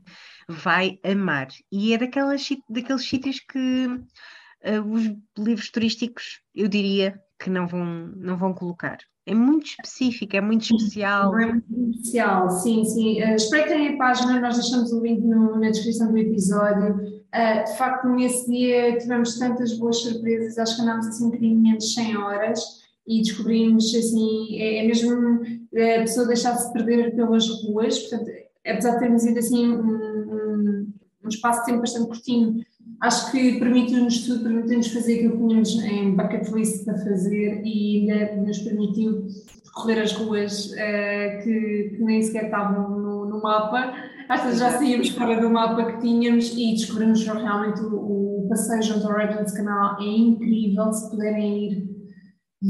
vai 0.47 0.97
amar. 1.03 1.49
E 1.69 1.93
é 1.93 1.97
daquelas, 1.97 2.47
daqueles 2.69 3.03
sítios 3.03 3.41
que 3.41 3.87
uh, 3.87 4.81
os 4.89 5.03
livros 5.37 5.69
turísticos, 5.69 6.39
eu 6.55 6.69
diria, 6.69 7.19
que 7.39 7.49
não 7.49 7.67
vão, 7.67 7.85
não 8.15 8.37
vão 8.37 8.53
colocar. 8.53 8.97
É 9.25 9.33
muito 9.33 9.65
específico, 9.65 10.35
é 10.35 10.41
muito 10.41 10.63
especial. 10.63 11.37
É 11.39 11.47
muito 11.47 11.89
especial, 11.91 12.49
sim, 12.49 12.85
sim. 12.85 13.23
Uh, 13.23 13.35
espreitem 13.35 13.95
a 13.95 13.97
página, 13.97 14.39
nós 14.39 14.55
deixamos 14.55 14.91
o 14.93 15.01
link 15.01 15.21
no, 15.21 15.59
na 15.59 15.71
descrição 15.71 16.11
do 16.11 16.17
episódio. 16.17 16.95
Uh, 16.95 17.63
de 17.65 17.77
facto, 17.77 18.07
nesse 18.07 18.49
dia 18.49 18.97
tivemos 18.97 19.39
tantas 19.39 19.73
boas 19.77 19.97
surpresas, 19.97 20.57
acho 20.57 20.75
que 20.75 20.81
andámos 20.83 21.07
assim 21.07 21.25
um 21.25 21.29
bocadinho 21.29 21.59
menos 21.59 21.85
de 21.85 21.93
100 21.93 22.17
horas 22.17 22.85
e 23.07 23.21
descobrimos 23.21 23.93
assim, 23.93 24.59
é, 24.59 24.83
é 24.83 24.87
mesmo 24.87 25.41
a 25.41 26.01
pessoa 26.01 26.27
deixar-se 26.27 26.71
perder 26.71 27.15
pelas 27.15 27.47
ruas, 27.63 27.99
portanto, 27.99 28.31
apesar 28.65 28.91
de 28.93 28.99
termos 28.99 29.25
ido 29.25 29.39
assim 29.39 29.69
um, 29.69 29.81
um, 29.81 30.93
um 31.23 31.29
espaço 31.29 31.59
de 31.61 31.65
tempo 31.67 31.81
bastante 31.81 32.07
curtinho, 32.07 32.65
acho 33.01 33.31
que 33.31 33.59
permitiu-nos 33.59 34.25
tudo, 34.25 34.43
permitiu-nos 34.43 34.87
fazer 34.87 35.15
aquilo 35.15 35.31
que 35.31 35.47
tínhamos 35.47 35.83
em 35.83 36.15
bucket 36.15 36.49
list 36.49 36.85
para 36.85 36.97
fazer 36.97 37.61
e 37.63 38.09
ainda 38.09 38.35
nos 38.41 38.59
permitiu 38.59 39.27
percorrer 39.63 40.01
as 40.01 40.13
ruas 40.13 40.71
uh, 40.71 41.43
que, 41.43 41.95
que, 41.95 42.03
nem 42.03 42.21
sequer 42.21 42.45
estavam 42.45 42.97
no, 42.97 43.25
no 43.25 43.41
mapa. 43.41 43.93
Às 44.29 44.43
vezes 44.43 44.59
já 44.59 44.71
saímos 44.71 45.09
fora 45.09 45.39
do 45.39 45.49
mapa 45.49 45.91
que 45.91 46.01
tínhamos 46.01 46.51
e 46.57 46.71
descobrimos 46.71 47.23
realmente 47.25 47.81
o, 47.81 48.43
o 48.43 48.47
passeio 48.49 48.81
junto 48.81 49.07
ao 49.07 49.17
Regent's 49.17 49.53
Canal. 49.53 50.01
É 50.01 50.05
incrível, 50.05 50.91
se 50.91 51.09
puderem 51.11 51.65
ir 51.65 51.95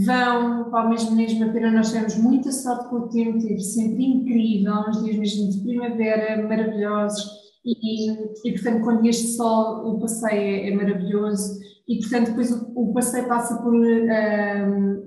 vão, 0.03 0.75
ao 0.75 0.89
mesmo 0.89 1.15
mesmo 1.15 1.45
a 1.45 1.53
pena, 1.53 1.71
nós 1.71 1.89
tivemos 1.89 2.17
muita 2.17 2.51
sorte 2.51 2.89
com 2.89 2.97
o 2.97 3.07
tempo, 3.07 3.39
teve 3.39 3.61
sempre 3.61 4.03
incrível, 4.03 4.73
uns 4.89 5.01
dias 5.01 5.15
mesmo 5.15 5.51
de 5.51 5.61
primavera 5.61 6.45
maravilhosos 6.47 7.44
e, 7.65 8.11
e 8.45 8.51
portanto 8.53 8.83
quando 8.83 9.05
este 9.07 9.27
sol 9.29 9.95
o 9.95 9.99
passeio 9.99 10.39
é, 10.39 10.69
é 10.69 10.75
maravilhoso 10.75 11.59
e 11.87 11.99
portanto 11.99 12.27
depois 12.27 12.51
o, 12.51 12.71
o 12.75 12.93
passeio 12.93 13.27
passa 13.27 13.57
por, 13.61 13.73
um, 13.73 15.05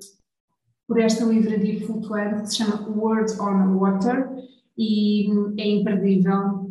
por 0.87 1.01
esta 1.01 1.25
livraria 1.25 1.87
flutuante 1.87 2.43
que 2.43 2.49
se 2.49 2.57
chama 2.57 2.89
Words 2.89 3.39
on 3.39 3.79
Water 3.79 4.29
e 4.77 5.29
é 5.59 5.69
imperdível. 5.69 6.69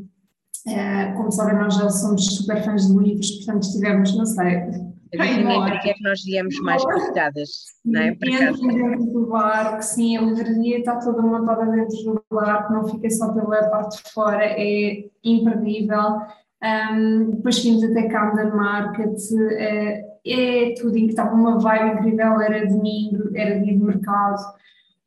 Uh, 0.65 1.15
como 1.15 1.31
sabem, 1.31 1.55
nós 1.55 1.75
já 1.75 1.89
somos 1.89 2.25
super 2.25 2.63
fãs 2.63 2.87
de 2.87 2.97
livros, 2.97 3.31
portanto 3.37 3.63
estivemos, 3.63 4.17
não 4.17 4.25
sei. 4.25 4.87
Para 5.11 5.79
que 5.79 5.89
é 5.89 5.93
que 5.93 6.03
nós 6.03 6.23
viemos 6.23 6.59
mais 6.59 6.83
convidadas, 6.83 7.49
não 7.85 8.01
é? 8.01 8.15
Para 8.15 8.51
dentro 8.51 9.05
do 9.05 9.27
barco, 9.27 9.81
sim, 9.81 10.17
a 10.17 10.21
livraria 10.21 10.79
está 10.79 10.97
toda 10.97 11.21
montada 11.21 11.65
dentro 11.65 11.97
do 11.97 12.23
barco, 12.31 12.73
não 12.73 12.87
fica 12.87 13.09
só 13.09 13.33
pela 13.33 13.69
parte 13.69 14.03
de 14.03 14.11
fora, 14.11 14.43
é 14.43 15.05
imperdível. 15.23 16.21
Um, 16.63 17.31
depois 17.35 17.63
vimos 17.63 17.83
até 17.83 18.07
Camden 18.07 18.49
Market, 18.49 19.15
uh, 19.31 20.17
é 20.25 20.73
tudo 20.79 20.97
em 20.97 21.05
que 21.05 21.11
estava 21.11 21.35
uma 21.35 21.59
vibe 21.59 21.99
incrível, 21.99 22.41
era 22.41 22.65
domingo, 22.65 23.29
era 23.35 23.59
dia 23.59 23.77
de 23.77 23.83
mercado, 23.83 24.41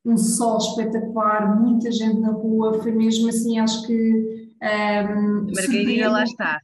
um 0.04 0.16
sol 0.16 0.58
espetacular, 0.58 1.60
muita 1.60 1.90
gente 1.90 2.20
na 2.20 2.30
rua, 2.30 2.80
foi 2.80 2.92
mesmo 2.92 3.28
assim, 3.28 3.58
acho 3.58 3.86
que. 3.86 4.48
Um, 4.62 5.46
Margarida 5.54 6.10
lá 6.10 6.24
está. 6.24 6.60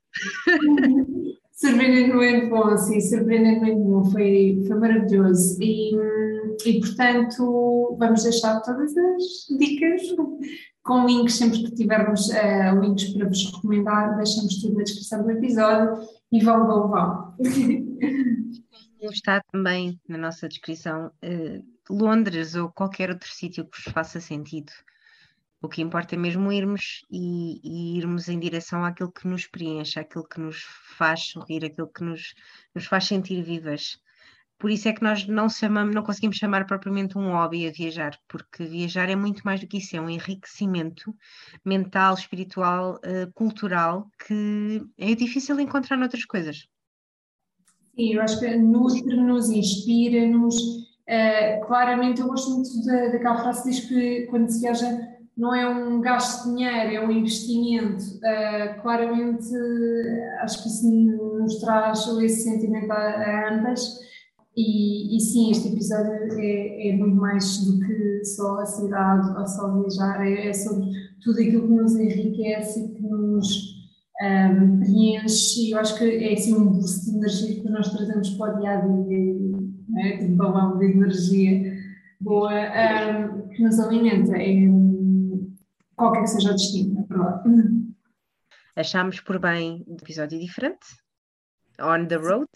Surpreendentemente 1.56 2.50
bom, 2.50 2.76
sim, 2.76 3.00
surpreendentemente 3.00 3.80
bom, 3.80 4.04
foi, 4.04 4.62
foi 4.66 4.78
maravilhoso. 4.78 5.56
E, 5.62 5.96
e, 6.66 6.80
portanto, 6.80 7.96
vamos 7.98 8.22
deixar 8.22 8.60
todas 8.60 8.94
as 8.94 9.58
dicas 9.58 10.02
com 10.82 11.06
links, 11.06 11.34
sempre 11.34 11.62
que 11.64 11.74
tivermos 11.74 12.28
uh, 12.28 12.78
links 12.80 13.08
para 13.14 13.26
vos 13.26 13.52
recomendar, 13.52 14.16
deixamos 14.16 14.60
tudo 14.60 14.76
na 14.76 14.84
descrição 14.84 15.22
do 15.22 15.30
episódio 15.30 16.06
e 16.30 16.44
vão, 16.44 16.66
vão, 16.66 16.88
vão. 16.88 17.34
Está 19.00 19.42
também 19.50 19.98
na 20.06 20.18
nossa 20.18 20.48
descrição 20.48 21.10
uh, 21.24 21.64
Londres 21.88 22.54
ou 22.54 22.68
qualquer 22.68 23.08
outro 23.08 23.28
sítio 23.30 23.64
que 23.64 23.82
vos 23.82 23.92
faça 23.94 24.20
sentido. 24.20 24.72
O 25.62 25.68
que 25.68 25.82
importa 25.82 26.14
é 26.14 26.18
mesmo 26.18 26.52
irmos 26.52 27.04
e, 27.10 27.60
e, 27.64 27.98
irmos 27.98 28.28
em 28.28 28.38
direção 28.38 28.84
àquilo 28.84 29.10
que 29.10 29.26
nos 29.26 29.46
preenche, 29.46 29.98
àquilo 29.98 30.26
que 30.26 30.40
nos 30.40 30.62
faz 30.96 31.28
sorrir, 31.28 31.64
aquilo 31.64 31.88
que 31.88 32.04
nos, 32.04 32.34
nos 32.74 32.86
faz 32.86 33.06
sentir 33.06 33.42
vivas. 33.42 33.98
Por 34.58 34.70
isso 34.70 34.88
é 34.88 34.92
que 34.92 35.02
nós 35.02 35.26
não, 35.26 35.48
chamamos, 35.50 35.94
não 35.94 36.02
conseguimos 36.02 36.36
chamar 36.36 36.66
propriamente 36.66 37.18
um 37.18 37.32
hobby 37.32 37.66
a 37.66 37.72
viajar, 37.72 38.18
porque 38.26 38.64
viajar 38.64 39.10
é 39.10 39.16
muito 39.16 39.42
mais 39.44 39.60
do 39.60 39.66
que 39.66 39.78
isso, 39.78 39.96
é 39.96 40.00
um 40.00 40.08
enriquecimento 40.08 41.14
mental, 41.64 42.14
espiritual, 42.14 42.94
uh, 42.96 43.30
cultural, 43.34 44.10
que 44.26 44.82
é 44.96 45.14
difícil 45.14 45.60
encontrar 45.60 45.96
noutras 45.98 46.24
coisas. 46.24 46.66
Sim, 47.94 48.14
eu 48.14 48.22
acho 48.22 48.40
que 48.40 48.56
nutre-nos, 48.56 49.50
inspira-nos. 49.50 50.56
Uh, 50.56 51.66
claramente, 51.66 52.20
eu 52.20 52.26
gosto 52.26 52.50
muito 52.50 52.84
da, 52.86 53.08
daquela 53.08 53.42
frase 53.42 53.62
que 53.62 53.70
diz 53.70 53.88
que 53.88 54.26
quando 54.26 54.48
se 54.50 54.60
viaja 54.60 55.15
não 55.36 55.54
é 55.54 55.68
um 55.68 56.00
gasto 56.00 56.44
de 56.44 56.56
dinheiro, 56.56 56.94
é 56.94 57.06
um 57.06 57.10
investimento. 57.10 58.02
Uh, 58.16 58.80
claramente, 58.80 59.46
acho 60.40 60.62
que 60.62 60.68
isso 60.68 60.90
nos 60.90 61.60
traz 61.60 62.06
esse 62.22 62.44
sentimento 62.44 62.90
a, 62.90 62.96
a 62.96 63.54
ambas. 63.54 63.98
E, 64.56 65.14
e, 65.14 65.20
sim, 65.20 65.50
este 65.50 65.68
episódio 65.68 66.12
é, 66.40 66.88
é, 66.88 66.96
muito 66.96 67.16
mais 67.16 67.58
do 67.58 67.78
que 67.78 68.24
só 68.24 68.60
a 68.60 68.64
cidade 68.64 69.38
ou 69.38 69.46
só 69.46 69.70
viajar, 69.80 70.26
é, 70.26 70.48
é 70.48 70.52
sobre 70.54 70.90
tudo 71.22 71.40
aquilo 71.40 71.68
que 71.68 71.74
nos 71.74 71.94
enriquece 71.94 72.88
que 72.94 73.02
nos 73.02 73.76
um, 74.22 74.78
preenche. 74.78 75.66
E 75.66 75.72
eu 75.72 75.78
acho 75.78 75.98
que 75.98 76.04
é 76.04 76.32
assim 76.32 76.54
um 76.54 76.72
boost 76.72 77.04
de 77.04 77.18
energia 77.18 77.60
que 77.60 77.68
nós 77.68 77.92
trazemos 77.92 78.30
para 78.30 78.56
o 78.56 78.60
dia 78.60 78.70
a 78.70 78.80
dia, 78.80 79.34
né? 79.90 80.16
tipo 80.16 80.36
balão 80.36 80.78
de 80.78 80.86
energia 80.86 81.76
boa 82.18 82.50
um, 82.50 83.48
que 83.48 83.62
nos 83.62 83.78
alimenta. 83.78 84.38
É, 84.38 84.68
qualquer 85.96 86.22
que 86.22 86.28
seja 86.28 86.50
o 86.50 86.54
destino, 86.54 87.00
é 87.00 87.14
verdade. 87.14 87.86
Achámos 88.76 89.20
por 89.20 89.38
bem 89.38 89.84
um 89.88 89.94
episódio 89.94 90.38
diferente, 90.38 90.86
on 91.80 92.06
the 92.06 92.16
road. 92.16 92.48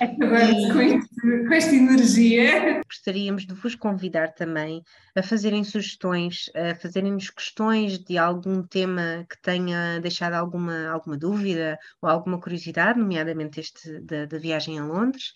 Acabamos 0.00 0.72
com, 0.72 0.80
este, 0.80 1.46
com 1.46 1.52
esta 1.52 1.74
energia. 1.74 2.80
Gostaríamos 2.86 3.46
de 3.46 3.54
vos 3.54 3.74
convidar 3.74 4.32
também 4.34 4.82
a 5.14 5.22
fazerem 5.22 5.64
sugestões, 5.64 6.50
a 6.54 6.74
fazerem-nos 6.74 7.30
questões 7.30 7.98
de 7.98 8.16
algum 8.16 8.62
tema 8.62 9.26
que 9.28 9.40
tenha 9.42 9.98
deixado 10.00 10.34
alguma, 10.34 10.88
alguma 10.88 11.16
dúvida 11.16 11.78
ou 12.00 12.08
alguma 12.08 12.40
curiosidade, 12.40 12.98
nomeadamente 12.98 13.60
este 13.60 14.00
da, 14.00 14.26
da 14.26 14.38
viagem 14.38 14.78
a 14.78 14.84
Londres. 14.84 15.34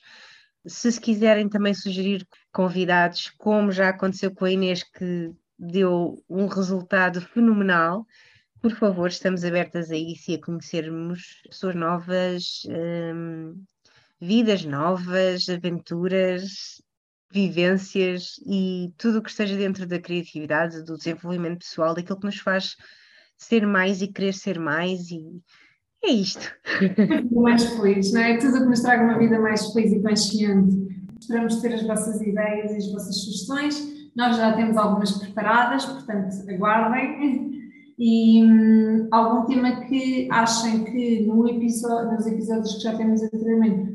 Se 0.66 0.90
se 0.90 1.00
quiserem 1.00 1.48
também 1.48 1.74
sugerir 1.74 2.26
convidados, 2.50 3.30
como 3.36 3.70
já 3.70 3.90
aconteceu 3.90 4.34
com 4.34 4.46
a 4.46 4.50
Inês, 4.50 4.82
que 4.82 5.30
deu 5.64 6.22
um 6.28 6.46
resultado 6.46 7.20
fenomenal. 7.20 8.06
Por 8.60 8.72
favor, 8.72 9.08
estamos 9.08 9.44
abertas 9.44 9.90
a 9.90 9.96
isso 9.96 10.30
e 10.30 10.34
a 10.34 10.40
conhecermos 10.40 11.42
pessoas 11.48 11.74
novas, 11.74 12.62
hum, 12.66 13.62
vidas 14.20 14.64
novas, 14.64 15.48
aventuras, 15.48 16.82
vivências 17.30 18.40
e 18.46 18.92
tudo 18.96 19.18
o 19.18 19.22
que 19.22 19.30
esteja 19.30 19.56
dentro 19.56 19.86
da 19.86 19.98
criatividade, 19.98 20.84
do 20.84 20.96
desenvolvimento 20.96 21.58
pessoal, 21.58 21.94
daquilo 21.94 22.18
que 22.18 22.26
nos 22.26 22.38
faz 22.38 22.76
ser 23.36 23.66
mais 23.66 24.00
e 24.00 24.08
querer 24.08 24.32
ser 24.32 24.58
mais 24.58 25.10
e 25.10 25.42
é 26.02 26.10
isto. 26.10 26.54
mais 27.32 27.64
feliz, 27.64 28.12
não 28.12 28.20
é? 28.20 28.38
Tudo 28.38 28.60
que 28.60 28.66
nos 28.66 28.80
traga 28.80 29.04
uma 29.04 29.18
vida 29.18 29.38
mais 29.40 29.72
feliz 29.72 29.92
e 29.92 30.02
consciente. 30.02 30.94
Esperamos 31.18 31.56
ter 31.56 31.74
as 31.74 31.82
vossas 31.82 32.20
ideias 32.20 32.72
e 32.72 32.76
as 32.76 32.92
vossas 32.92 33.16
sugestões 33.16 33.93
nós 34.16 34.36
já 34.36 34.52
temos 34.52 34.76
algumas 34.76 35.12
preparadas, 35.12 35.84
portanto, 35.84 36.34
aguardem. 36.48 37.52
E 37.96 38.42
hum, 38.42 39.08
algum 39.10 39.46
tema 39.46 39.82
que 39.82 40.28
achem 40.30 40.84
que 40.84 41.26
no 41.26 41.48
episódio, 41.48 42.12
nos 42.12 42.26
episódios 42.26 42.74
que 42.74 42.82
já 42.82 42.96
temos 42.96 43.22
anteriormente, 43.22 43.94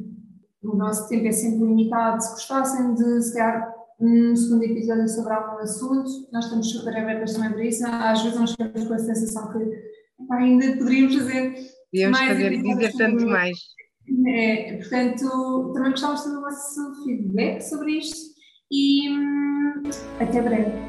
o 0.63 0.75
nosso 0.75 1.07
tempo 1.09 1.27
é 1.27 1.31
sempre 1.31 1.65
limitado, 1.65 2.21
se 2.21 2.31
gostassem 2.31 2.93
de 2.93 3.21
se 3.21 3.33
calhar 3.33 3.73
um 3.99 4.35
segundo 4.35 4.63
episódio 4.63 5.07
sobre 5.09 5.33
algum 5.33 5.57
assunto, 5.57 6.09
nós 6.31 6.45
estamos 6.45 6.71
super 6.71 6.95
abertas 6.95 7.33
também 7.33 7.51
para 7.51 7.65
isso. 7.65 7.85
Às 7.85 8.21
vezes 8.21 8.39
nós 8.39 8.51
ficamos 8.51 8.87
com 8.87 8.93
a 8.93 8.99
sensação 8.99 9.51
que 9.51 9.69
ainda 10.31 10.77
poderíamos 10.77 11.15
fazer 11.17 11.55
Podíamos 11.91 12.19
mais 12.19 12.31
fazer, 12.31 12.61
dizer 12.61 12.93
tanto 12.97 13.25
mais. 13.25 13.57
É, 14.27 14.77
portanto, 14.77 15.73
também 15.73 15.91
gostávamos 15.91 16.23
de 16.23 16.29
ter 16.29 16.37
o 16.37 16.41
vosso 16.41 17.03
feedback 17.03 17.61
sobre 17.61 17.91
isto 17.97 18.38
e 18.71 19.09
hum, 19.09 19.83
até 20.19 20.41
breve. 20.41 20.88